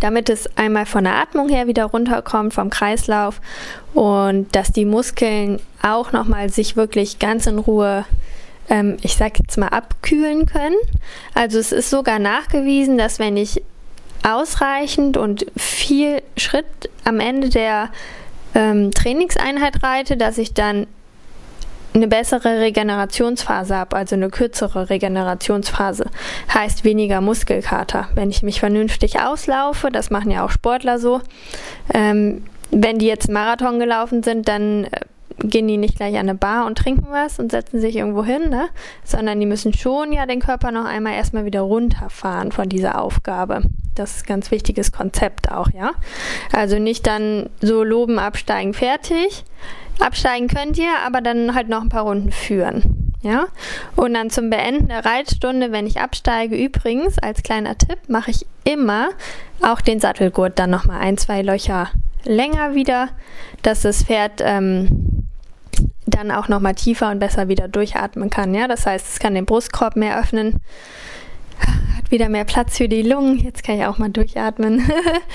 damit 0.00 0.28
es 0.28 0.54
einmal 0.58 0.84
von 0.84 1.04
der 1.04 1.14
Atmung 1.14 1.48
her 1.48 1.66
wieder 1.66 1.86
runterkommt, 1.86 2.52
vom 2.52 2.68
Kreislauf 2.68 3.40
und 3.94 4.54
dass 4.54 4.70
die 4.70 4.84
Muskeln 4.84 5.60
auch 5.82 6.12
nochmal 6.12 6.50
sich 6.50 6.76
wirklich 6.76 7.18
ganz 7.18 7.46
in 7.46 7.58
Ruhe, 7.58 8.04
ähm, 8.68 8.96
ich 9.02 9.16
sag 9.16 9.38
jetzt 9.38 9.56
mal, 9.56 9.68
abkühlen 9.68 10.46
können. 10.46 10.76
Also 11.34 11.58
es 11.58 11.72
ist 11.72 11.90
sogar 11.90 12.18
nachgewiesen, 12.18 12.98
dass 12.98 13.18
wenn 13.18 13.36
ich 13.36 13.62
ausreichend 14.22 15.16
und 15.16 15.46
viel 15.56 16.22
Schritt 16.36 16.66
am 17.04 17.20
Ende 17.20 17.48
der 17.48 17.90
ähm, 18.54 18.90
Trainingseinheit 18.92 19.82
reite, 19.82 20.16
dass 20.16 20.38
ich 20.38 20.54
dann 20.54 20.86
eine 21.94 22.08
bessere 22.08 22.60
Regenerationsphase 22.60 23.74
habe, 23.74 23.96
also 23.96 24.16
eine 24.16 24.28
kürzere 24.28 24.90
Regenerationsphase, 24.90 26.06
heißt 26.52 26.84
weniger 26.84 27.20
Muskelkater. 27.20 28.08
Wenn 28.14 28.30
ich 28.30 28.42
mich 28.42 28.60
vernünftig 28.60 29.18
auslaufe, 29.20 29.90
das 29.90 30.10
machen 30.10 30.30
ja 30.30 30.44
auch 30.44 30.50
Sportler 30.50 30.98
so, 30.98 31.20
ähm, 31.94 32.44
wenn 32.70 32.98
die 32.98 33.06
jetzt 33.06 33.30
Marathon 33.30 33.78
gelaufen 33.78 34.22
sind, 34.22 34.48
dann 34.48 34.84
äh, 34.84 35.00
gehen 35.48 35.68
die 35.68 35.76
nicht 35.76 35.96
gleich 35.96 36.14
an 36.14 36.28
eine 36.28 36.34
Bar 36.34 36.66
und 36.66 36.78
trinken 36.78 37.08
was 37.10 37.38
und 37.38 37.50
setzen 37.50 37.80
sich 37.80 37.96
irgendwo 37.96 38.24
hin, 38.24 38.48
ne? 38.48 38.68
sondern 39.04 39.40
die 39.40 39.46
müssen 39.46 39.72
schon 39.72 40.12
ja 40.12 40.26
den 40.26 40.40
Körper 40.40 40.70
noch 40.70 40.84
einmal 40.84 41.14
erstmal 41.14 41.44
wieder 41.44 41.60
runterfahren 41.60 42.52
von 42.52 42.68
dieser 42.68 43.00
Aufgabe. 43.00 43.62
Das 43.94 44.16
ist 44.16 44.24
ein 44.24 44.28
ganz 44.28 44.50
wichtiges 44.50 44.92
Konzept 44.92 45.50
auch, 45.50 45.70
ja. 45.70 45.92
Also 46.52 46.78
nicht 46.78 47.06
dann 47.06 47.48
so 47.60 47.82
loben, 47.82 48.18
absteigen, 48.18 48.74
fertig, 48.74 49.44
Absteigen 49.98 50.48
könnt 50.48 50.76
ihr, 50.78 50.92
aber 51.06 51.20
dann 51.20 51.54
halt 51.54 51.68
noch 51.68 51.82
ein 51.82 51.88
paar 51.88 52.02
Runden 52.02 52.32
führen. 52.32 53.14
Ja? 53.22 53.46
Und 53.96 54.14
dann 54.14 54.30
zum 54.30 54.50
Beenden 54.50 54.88
der 54.88 55.04
Reitstunde, 55.04 55.72
wenn 55.72 55.86
ich 55.86 56.00
absteige, 56.00 56.56
übrigens, 56.56 57.18
als 57.18 57.42
kleiner 57.42 57.78
Tipp, 57.78 57.98
mache 58.08 58.30
ich 58.30 58.46
immer 58.64 59.08
auch 59.62 59.80
den 59.80 60.00
Sattelgurt 60.00 60.58
dann 60.58 60.70
nochmal 60.70 61.00
ein, 61.00 61.16
zwei 61.16 61.42
Löcher 61.42 61.88
länger 62.24 62.74
wieder, 62.74 63.08
dass 63.62 63.82
das 63.82 64.04
Pferd 64.04 64.42
ähm, 64.44 65.25
dann 66.06 66.30
auch 66.30 66.48
nochmal 66.48 66.74
tiefer 66.74 67.10
und 67.10 67.18
besser 67.18 67.48
wieder 67.48 67.68
durchatmen 67.68 68.30
kann. 68.30 68.54
Ja? 68.54 68.68
Das 68.68 68.86
heißt, 68.86 69.06
es 69.06 69.18
kann 69.18 69.34
den 69.34 69.46
Brustkorb 69.46 69.96
mehr 69.96 70.18
öffnen, 70.18 70.60
hat 71.58 72.10
wieder 72.10 72.28
mehr 72.28 72.44
Platz 72.44 72.76
für 72.76 72.88
die 72.88 73.02
Lungen. 73.02 73.38
Jetzt 73.38 73.64
kann 73.64 73.78
ich 73.78 73.86
auch 73.86 73.98
mal 73.98 74.10
durchatmen. 74.10 74.90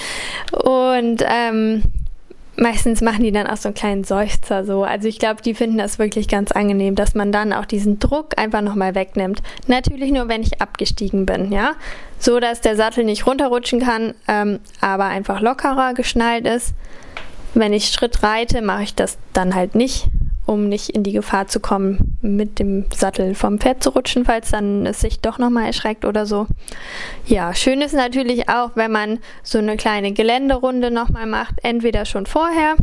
und 0.51 1.23
ähm, 1.27 1.83
meistens 2.57 3.01
machen 3.01 3.23
die 3.23 3.31
dann 3.31 3.47
auch 3.47 3.57
so 3.57 3.69
einen 3.69 3.75
kleinen 3.75 4.03
Seufzer 4.03 4.63
so. 4.65 4.83
Also 4.83 5.07
ich 5.07 5.19
glaube, 5.19 5.41
die 5.41 5.53
finden 5.53 5.77
das 5.77 5.99
wirklich 5.99 6.27
ganz 6.27 6.51
angenehm, 6.51 6.95
dass 6.95 7.15
man 7.15 7.31
dann 7.31 7.53
auch 7.53 7.65
diesen 7.65 7.99
Druck 7.99 8.37
einfach 8.37 8.61
nochmal 8.61 8.95
wegnimmt. 8.95 9.41
Natürlich 9.67 10.11
nur, 10.11 10.27
wenn 10.27 10.43
ich 10.43 10.61
abgestiegen 10.61 11.25
bin, 11.25 11.51
ja. 11.51 11.73
So, 12.19 12.39
dass 12.39 12.61
der 12.61 12.75
Sattel 12.75 13.03
nicht 13.03 13.25
runterrutschen 13.25 13.81
kann, 13.81 14.13
ähm, 14.27 14.59
aber 14.79 15.05
einfach 15.05 15.41
lockerer 15.41 15.93
geschnallt 15.93 16.45
ist. 16.45 16.73
Wenn 17.53 17.73
ich 17.73 17.87
Schritt 17.87 18.23
reite, 18.23 18.61
mache 18.61 18.83
ich 18.83 18.95
das 18.95 19.17
dann 19.33 19.55
halt 19.55 19.75
nicht 19.75 20.07
um 20.45 20.67
nicht 20.67 20.89
in 20.89 21.03
die 21.03 21.11
Gefahr 21.11 21.47
zu 21.47 21.59
kommen, 21.59 22.17
mit 22.21 22.59
dem 22.59 22.85
Sattel 22.93 23.35
vom 23.35 23.59
Pferd 23.59 23.83
zu 23.83 23.91
rutschen, 23.91 24.25
falls 24.25 24.51
dann 24.51 24.85
es 24.85 24.99
sich 24.99 25.19
doch 25.19 25.37
nochmal 25.37 25.67
erschreckt 25.67 26.05
oder 26.05 26.25
so. 26.25 26.47
Ja, 27.25 27.53
schön 27.53 27.81
ist 27.81 27.93
natürlich 27.93 28.49
auch, 28.49 28.71
wenn 28.75 28.91
man 28.91 29.19
so 29.43 29.59
eine 29.59 29.77
kleine 29.77 30.11
Geländerunde 30.11 30.91
nochmal 30.91 31.25
macht, 31.25 31.55
entweder 31.63 32.05
schon 32.05 32.25
vorher 32.25 32.75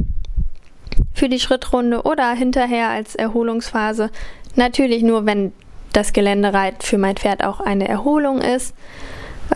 für 1.15 1.29
die 1.29 1.41
Schrittrunde 1.41 2.03
oder 2.03 2.33
hinterher 2.33 2.89
als 2.89 3.15
Erholungsphase. 3.15 4.11
Natürlich 4.57 5.03
nur, 5.03 5.27
wenn 5.27 5.53
das 5.93 6.13
Geländereit 6.13 6.83
für 6.83 6.99
mein 6.99 7.17
Pferd 7.17 7.45
auch 7.45 7.61
eine 7.61 7.89
Erholung 7.89 8.41
ist. 8.41 8.75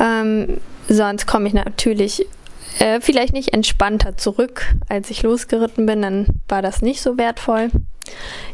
Ähm, 0.00 0.60
sonst 0.88 1.26
komme 1.26 1.46
ich 1.46 1.54
natürlich 1.54 2.26
äh, 2.78 3.00
vielleicht 3.00 3.32
nicht 3.32 3.52
entspannter 3.52 4.16
zurück, 4.16 4.74
als 4.88 5.10
ich 5.10 5.22
losgeritten 5.22 5.86
bin, 5.86 6.02
dann 6.02 6.26
war 6.48 6.62
das 6.62 6.82
nicht 6.82 7.02
so 7.02 7.18
wertvoll. 7.18 7.70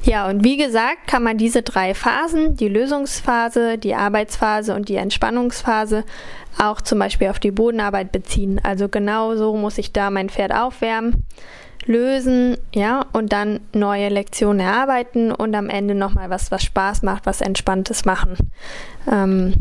Ja, 0.02 0.28
und 0.28 0.44
wie 0.44 0.56
gesagt, 0.56 1.06
kann 1.06 1.22
man 1.22 1.38
diese 1.38 1.62
drei 1.62 1.94
Phasen, 1.94 2.56
die 2.56 2.68
Lösungsphase, 2.68 3.78
die 3.78 3.94
Arbeitsphase 3.94 4.74
und 4.74 4.88
die 4.88 4.96
Entspannungsphase, 4.96 6.04
auch 6.58 6.80
zum 6.80 6.98
Beispiel 6.98 7.28
auf 7.28 7.38
die 7.38 7.50
Bodenarbeit 7.50 8.12
beziehen. 8.12 8.60
Also 8.62 8.88
genau 8.88 9.36
so 9.36 9.54
muss 9.56 9.78
ich 9.78 9.92
da 9.92 10.10
mein 10.10 10.28
Pferd 10.28 10.52
aufwärmen, 10.52 11.24
lösen, 11.86 12.58
ja, 12.74 13.06
und 13.12 13.32
dann 13.32 13.60
neue 13.72 14.08
Lektionen 14.08 14.60
erarbeiten 14.60 15.32
und 15.32 15.54
am 15.54 15.70
Ende 15.70 15.94
nochmal 15.94 16.30
was, 16.30 16.50
was 16.50 16.62
Spaß 16.62 17.02
macht, 17.02 17.26
was 17.26 17.40
Entspanntes 17.40 18.04
machen. 18.04 18.36
Ähm, 19.10 19.54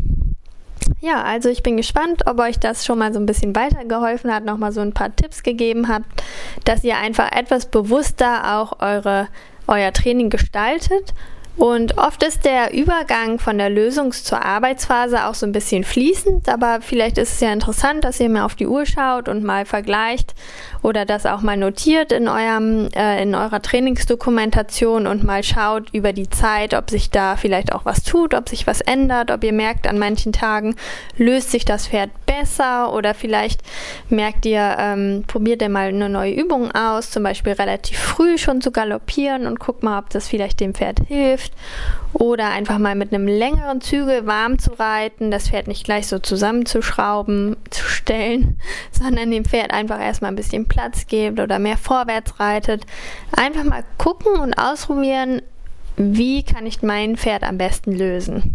ja, 1.00 1.22
also 1.22 1.48
ich 1.48 1.62
bin 1.62 1.76
gespannt, 1.76 2.22
ob 2.26 2.38
euch 2.40 2.58
das 2.58 2.84
schon 2.84 2.98
mal 2.98 3.12
so 3.12 3.20
ein 3.20 3.26
bisschen 3.26 3.54
weitergeholfen 3.54 4.32
hat, 4.32 4.44
nochmal 4.44 4.72
so 4.72 4.80
ein 4.80 4.94
paar 4.94 5.14
Tipps 5.14 5.42
gegeben 5.42 5.88
hat, 5.88 6.02
dass 6.64 6.84
ihr 6.84 6.96
einfach 6.96 7.30
etwas 7.32 7.66
bewusster 7.66 8.58
auch 8.58 8.80
eure, 8.80 9.28
euer 9.68 9.92
Training 9.92 10.30
gestaltet. 10.30 11.14
Und 11.58 11.98
oft 11.98 12.22
ist 12.22 12.44
der 12.44 12.72
Übergang 12.72 13.40
von 13.40 13.58
der 13.58 13.68
Lösungs- 13.68 14.22
zur 14.22 14.44
Arbeitsphase 14.44 15.26
auch 15.26 15.34
so 15.34 15.44
ein 15.44 15.50
bisschen 15.50 15.82
fließend, 15.82 16.48
aber 16.48 16.80
vielleicht 16.80 17.18
ist 17.18 17.32
es 17.32 17.40
ja 17.40 17.52
interessant, 17.52 18.04
dass 18.04 18.20
ihr 18.20 18.28
mal 18.28 18.44
auf 18.44 18.54
die 18.54 18.68
Uhr 18.68 18.86
schaut 18.86 19.28
und 19.28 19.42
mal 19.42 19.66
vergleicht 19.66 20.34
oder 20.82 21.04
das 21.04 21.26
auch 21.26 21.40
mal 21.40 21.56
notiert 21.56 22.12
in, 22.12 22.28
eurem, 22.28 22.88
äh, 22.94 23.22
in 23.22 23.34
eurer 23.34 23.62
Trainingsdokumentation 23.62 25.06
und 25.06 25.24
mal 25.24 25.42
schaut 25.42 25.90
über 25.92 26.12
die 26.12 26.30
Zeit, 26.30 26.74
ob 26.74 26.90
sich 26.90 27.10
da 27.10 27.36
vielleicht 27.36 27.72
auch 27.72 27.84
was 27.84 28.02
tut, 28.02 28.34
ob 28.34 28.48
sich 28.48 28.66
was 28.66 28.80
ändert, 28.80 29.30
ob 29.30 29.44
ihr 29.44 29.52
merkt, 29.52 29.86
an 29.86 29.98
manchen 29.98 30.32
Tagen 30.32 30.74
löst 31.16 31.50
sich 31.50 31.64
das 31.64 31.88
Pferd 31.88 32.10
besser 32.26 32.92
oder 32.92 33.14
vielleicht 33.14 33.60
merkt 34.08 34.46
ihr, 34.46 34.76
ähm, 34.78 35.24
probiert 35.26 35.62
ihr 35.62 35.68
mal 35.68 35.88
eine 35.88 36.08
neue 36.08 36.32
Übung 36.32 36.72
aus, 36.72 37.10
zum 37.10 37.22
Beispiel 37.22 37.52
relativ 37.52 37.98
früh 37.98 38.38
schon 38.38 38.60
zu 38.60 38.70
galoppieren 38.70 39.46
und 39.46 39.60
guckt 39.60 39.82
mal, 39.82 39.98
ob 39.98 40.10
das 40.10 40.28
vielleicht 40.28 40.60
dem 40.60 40.74
Pferd 40.74 41.00
hilft 41.06 41.18
hilft. 41.28 41.52
Oder 42.14 42.48
einfach 42.50 42.78
mal 42.78 42.94
mit 42.94 43.12
einem 43.12 43.26
längeren 43.28 43.80
Zügel 43.80 44.26
warm 44.26 44.58
zu 44.58 44.72
reiten, 44.78 45.30
das 45.30 45.50
Pferd 45.50 45.68
nicht 45.68 45.84
gleich 45.84 46.06
so 46.06 46.18
zusammenzuschrauben, 46.18 47.56
zu 47.70 47.84
stellen, 47.84 48.58
sondern 48.92 49.30
dem 49.30 49.44
Pferd 49.44 49.72
einfach 49.72 50.00
erstmal 50.00 50.32
ein 50.32 50.36
bisschen 50.36 50.66
Platz 50.66 51.06
gibt 51.06 51.38
oder 51.38 51.58
mehr 51.58 51.76
vorwärts 51.76 52.40
reitet. 52.40 52.84
Einfach 53.32 53.64
mal 53.64 53.84
gucken 53.98 54.40
und 54.40 54.54
ausprobieren, 54.54 55.42
wie 55.98 56.44
kann 56.44 56.64
ich 56.64 56.82
mein 56.82 57.16
Pferd 57.16 57.42
am 57.42 57.58
besten 57.58 57.92
lösen. 57.92 58.54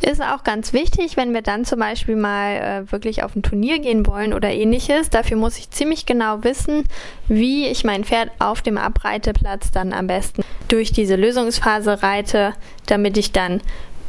Ist 0.00 0.22
auch 0.22 0.44
ganz 0.44 0.72
wichtig, 0.72 1.16
wenn 1.16 1.34
wir 1.34 1.42
dann 1.42 1.64
zum 1.64 1.80
Beispiel 1.80 2.14
mal 2.14 2.54
äh, 2.86 2.92
wirklich 2.92 3.24
auf 3.24 3.34
ein 3.34 3.42
Turnier 3.42 3.80
gehen 3.80 4.06
wollen 4.06 4.32
oder 4.32 4.50
ähnliches. 4.50 5.10
Dafür 5.10 5.36
muss 5.36 5.58
ich 5.58 5.70
ziemlich 5.70 6.06
genau 6.06 6.44
wissen, 6.44 6.84
wie 7.26 7.66
ich 7.66 7.82
mein 7.82 8.04
Pferd 8.04 8.30
auf 8.38 8.62
dem 8.62 8.78
Abreiteplatz 8.78 9.72
dann 9.72 9.92
am 9.92 10.06
besten 10.06 10.42
durch 10.68 10.92
diese 10.92 11.16
Lösungsphase 11.16 12.02
reite, 12.02 12.54
damit 12.86 13.16
ich 13.16 13.32
dann 13.32 13.60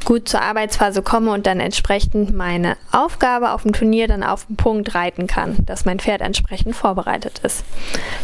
gut 0.05 0.29
zur 0.29 0.41
Arbeitsphase 0.41 1.01
komme 1.01 1.31
und 1.31 1.47
dann 1.47 1.59
entsprechend 1.59 2.33
meine 2.33 2.77
Aufgabe 2.91 3.51
auf 3.51 3.63
dem 3.63 3.73
Turnier 3.73 4.07
dann 4.07 4.23
auf 4.23 4.45
den 4.45 4.55
Punkt 4.55 4.95
reiten 4.95 5.27
kann, 5.27 5.57
dass 5.65 5.83
mein 5.83 5.99
Pferd 5.99 6.21
entsprechend 6.21 6.75
vorbereitet 6.75 7.41
ist. 7.43 7.65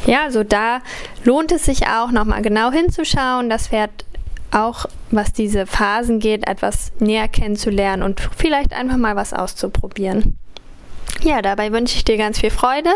Ja, 0.05 0.23
also 0.23 0.43
da 0.43 0.79
lohnt 1.25 1.51
es 1.51 1.65
sich 1.65 1.87
auch 1.87 2.11
nochmal 2.11 2.41
genau 2.41 2.71
hinzuschauen, 2.71 3.49
das 3.49 3.67
Pferd 3.67 4.05
auch 4.53 4.85
was 5.11 5.33
diese 5.33 5.65
Phasen 5.65 6.19
geht, 6.19 6.47
etwas 6.47 6.91
näher 6.99 7.27
kennenzulernen 7.27 8.03
und 8.03 8.21
vielleicht 8.37 8.73
einfach 8.73 8.97
mal 8.97 9.15
was 9.15 9.33
auszuprobieren. 9.33 10.37
Ja, 11.21 11.41
dabei 11.41 11.71
wünsche 11.71 11.95
ich 11.95 12.03
dir 12.03 12.17
ganz 12.17 12.39
viel 12.39 12.49
Freude. 12.49 12.89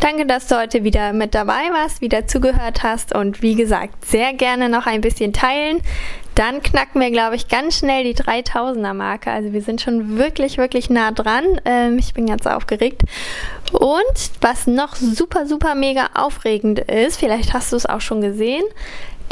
Danke, 0.00 0.26
dass 0.26 0.48
du 0.48 0.58
heute 0.58 0.84
wieder 0.84 1.12
mit 1.12 1.34
dabei 1.34 1.70
warst, 1.72 2.02
wieder 2.02 2.26
zugehört 2.26 2.82
hast 2.82 3.14
und 3.14 3.40
wie 3.40 3.54
gesagt, 3.54 4.04
sehr 4.04 4.34
gerne 4.34 4.68
noch 4.68 4.86
ein 4.86 5.00
bisschen 5.00 5.32
teilen. 5.32 5.80
Dann 6.34 6.62
knacken 6.62 7.00
wir, 7.00 7.10
glaube 7.10 7.36
ich, 7.36 7.48
ganz 7.48 7.78
schnell 7.78 8.04
die 8.04 8.14
3000er 8.14 8.92
Marke. 8.92 9.30
Also 9.30 9.52
wir 9.52 9.62
sind 9.62 9.80
schon 9.80 10.18
wirklich, 10.18 10.58
wirklich 10.58 10.90
nah 10.90 11.12
dran. 11.12 11.44
Ähm, 11.64 11.96
ich 11.98 12.12
bin 12.12 12.26
ganz 12.26 12.46
aufgeregt. 12.46 13.02
Und 13.72 14.30
was 14.40 14.66
noch 14.66 14.96
super, 14.96 15.46
super 15.46 15.74
mega 15.74 16.10
aufregend 16.14 16.80
ist, 16.80 17.18
vielleicht 17.18 17.52
hast 17.52 17.72
du 17.72 17.76
es 17.76 17.86
auch 17.86 18.00
schon 18.00 18.20
gesehen, 18.20 18.64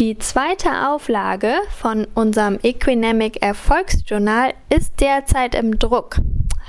die 0.01 0.19
zweite 0.19 0.89
Auflage 0.89 1.55
von 1.71 2.07
unserem 2.15 2.59
Equinamic 2.63 3.43
Erfolgsjournal 3.43 4.55
ist 4.69 5.01
derzeit 5.01 5.55
im 5.55 5.79
Druck. 5.79 6.17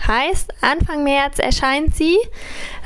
Heißt, 0.08 0.54
Anfang 0.62 1.04
März 1.04 1.40
erscheint 1.40 1.96
sie. 1.96 2.18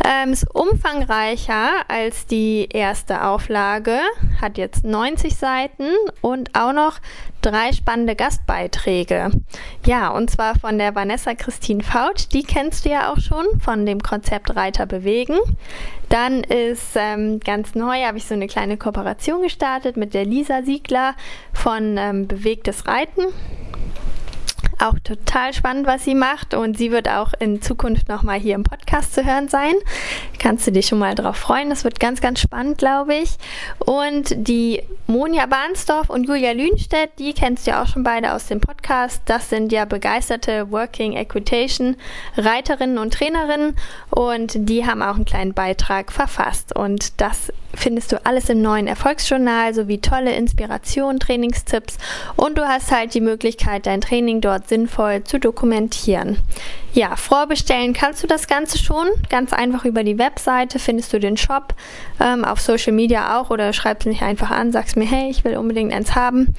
Ähm, 0.05 0.33
ist 0.33 0.45
umfangreicher 0.53 1.71
als 1.87 2.27
die 2.27 2.69
erste 2.71 3.23
Auflage, 3.25 3.99
hat 4.39 4.57
jetzt 4.57 4.83
90 4.83 5.35
Seiten 5.35 5.89
und 6.21 6.55
auch 6.55 6.73
noch 6.73 6.99
drei 7.41 7.71
spannende 7.71 8.15
Gastbeiträge. 8.15 9.31
Ja, 9.85 10.09
und 10.09 10.29
zwar 10.29 10.59
von 10.59 10.77
der 10.77 10.95
Vanessa 10.95 11.33
Christine 11.33 11.83
Fautsch, 11.83 12.27
die 12.31 12.43
kennst 12.43 12.85
du 12.85 12.89
ja 12.89 13.11
auch 13.11 13.19
schon 13.19 13.45
von 13.59 13.85
dem 13.85 14.01
Konzept 14.01 14.55
Reiter 14.55 14.85
bewegen. 14.85 15.37
Dann 16.09 16.43
ist 16.43 16.95
ähm, 16.95 17.39
ganz 17.39 17.75
neu, 17.75 18.03
habe 18.03 18.17
ich 18.17 18.25
so 18.25 18.33
eine 18.33 18.47
kleine 18.47 18.77
Kooperation 18.77 19.41
gestartet 19.41 19.97
mit 19.97 20.13
der 20.13 20.25
Lisa 20.25 20.63
Siegler 20.63 21.15
von 21.53 21.97
ähm, 21.97 22.27
Bewegtes 22.27 22.87
Reiten. 22.87 23.25
Auch 24.79 24.99
total 25.03 25.53
spannend, 25.53 25.87
was 25.87 26.03
sie 26.03 26.13
macht 26.13 26.53
und 26.53 26.77
sie 26.77 26.91
wird 26.91 27.09
auch 27.09 27.33
in 27.39 27.63
Zukunft 27.63 28.09
nochmal 28.09 28.39
hier 28.39 28.53
im 28.53 28.63
Podcast 28.63 29.15
zu 29.15 29.25
hören 29.25 29.49
sein. 29.49 29.73
Kannst 30.37 30.67
du 30.67 30.71
dich 30.71 30.85
schon 30.85 30.99
mal 30.99 31.15
drauf 31.15 31.37
freuen. 31.37 31.69
Das 31.69 31.83
wird 31.83 31.99
ganz, 31.99 32.21
ganz 32.21 32.39
spannend, 32.39 32.77
glaube 32.77 33.15
ich. 33.15 33.37
Und 33.79 34.35
die 34.35 34.83
Monja 35.07 35.47
Bahnsdorf 35.47 36.11
und 36.11 36.27
Julia 36.27 36.51
Lühnstedt, 36.51 37.11
die 37.17 37.33
kennst 37.33 37.65
du 37.65 37.71
ja 37.71 37.81
auch 37.81 37.87
schon 37.87 38.03
beide 38.03 38.33
aus 38.33 38.47
dem 38.47 38.61
Podcast. 38.61 39.23
Das 39.25 39.49
sind 39.49 39.71
ja 39.71 39.85
begeisterte 39.85 40.69
Working 40.69 41.13
Equitation 41.13 41.95
Reiterinnen 42.35 42.99
und 42.99 43.13
Trainerinnen 43.13 43.75
und 44.11 44.53
die 44.69 44.85
haben 44.85 45.01
auch 45.01 45.15
einen 45.15 45.25
kleinen 45.25 45.53
Beitrag 45.53 46.11
verfasst. 46.11 46.75
Und 46.75 47.19
das 47.19 47.51
findest 47.77 48.11
du 48.11 48.25
alles 48.25 48.49
im 48.49 48.61
neuen 48.61 48.87
Erfolgsjournal 48.87 49.73
sowie 49.73 49.99
tolle 49.99 50.35
Inspiration, 50.35 51.19
Trainingstipps 51.19 51.97
und 52.35 52.57
du 52.57 52.67
hast 52.67 52.91
halt 52.91 53.13
die 53.13 53.21
Möglichkeit, 53.21 53.85
dein 53.85 54.01
Training 54.01 54.41
dort 54.41 54.67
sinnvoll 54.67 55.23
zu 55.23 55.39
dokumentieren. 55.39 56.37
Ja, 56.93 57.15
vorbestellen 57.15 57.93
kannst 57.93 58.23
du 58.23 58.27
das 58.27 58.47
Ganze 58.47 58.79
schon. 58.79 59.07
Ganz 59.29 59.53
einfach 59.53 59.85
über 59.85 60.03
die 60.03 60.17
Webseite 60.17 60.79
findest 60.79 61.13
du 61.13 61.19
den 61.19 61.37
Shop, 61.37 61.75
ähm, 62.19 62.43
auf 62.43 62.59
Social 62.59 62.93
Media 62.93 63.39
auch 63.39 63.51
oder 63.51 63.71
schreibst 63.71 64.07
mich 64.07 64.23
einfach 64.23 64.49
an, 64.49 64.71
sagst 64.71 64.97
mir, 64.97 65.05
hey, 65.05 65.29
ich 65.29 65.43
will 65.43 65.57
unbedingt 65.57 65.93
eins 65.93 66.15
haben. 66.15 66.55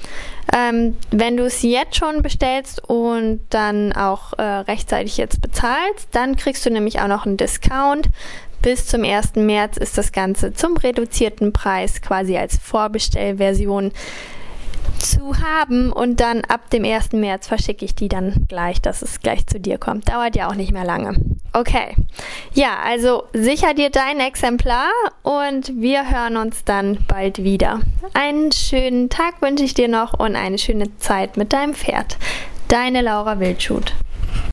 Ähm, 0.55 0.95
wenn 1.11 1.35
du 1.35 1.43
es 1.43 1.61
jetzt 1.61 1.97
schon 1.97 2.21
bestellst 2.21 2.81
und 2.87 3.41
dann 3.49 3.91
auch 3.93 4.33
äh, 4.37 4.41
rechtzeitig 4.41 5.17
jetzt 5.17 5.41
bezahlst, 5.41 6.07
dann 6.11 6.37
kriegst 6.37 6.65
du 6.65 6.69
nämlich 6.69 7.01
auch 7.01 7.07
noch 7.07 7.25
einen 7.25 7.37
Discount. 7.37 8.09
Bis 8.61 8.85
zum 8.87 9.03
1. 9.03 9.35
März 9.35 9.77
ist 9.77 9.97
das 9.97 10.11
Ganze 10.11 10.53
zum 10.53 10.75
reduzierten 10.77 11.53
Preis 11.53 12.01
quasi 12.01 12.37
als 12.37 12.57
Vorbestellversion 12.57 13.91
zu 14.97 15.37
haben 15.39 15.91
und 15.91 16.19
dann 16.19 16.41
ab 16.45 16.69
dem 16.69 16.83
1. 16.83 17.13
März 17.13 17.47
verschicke 17.47 17.85
ich 17.85 17.95
die 17.95 18.09
dann 18.09 18.45
gleich, 18.47 18.81
dass 18.81 19.01
es 19.01 19.21
gleich 19.21 19.47
zu 19.47 19.59
dir 19.59 19.77
kommt. 19.77 20.09
Dauert 20.09 20.35
ja 20.35 20.49
auch 20.49 20.55
nicht 20.55 20.73
mehr 20.73 20.83
lange. 20.83 21.15
Okay. 21.53 21.95
Ja, 22.53 22.77
also 22.85 23.23
sicher 23.33 23.73
dir 23.73 23.89
dein 23.89 24.19
Exemplar 24.19 24.89
und 25.23 25.71
wir 25.75 26.09
hören 26.09 26.37
uns 26.37 26.63
dann 26.63 26.99
bald 27.07 27.43
wieder. 27.43 27.79
Einen 28.13 28.51
schönen 28.51 29.09
Tag 29.09 29.41
wünsche 29.41 29.63
ich 29.63 29.73
dir 29.73 29.87
noch 29.87 30.19
und 30.19 30.35
eine 30.35 30.57
schöne 30.57 30.95
Zeit 30.97 31.37
mit 31.37 31.53
deinem 31.53 31.73
Pferd. 31.73 32.17
Deine 32.67 33.01
Laura 33.01 33.39
Wildschut. 33.39 33.93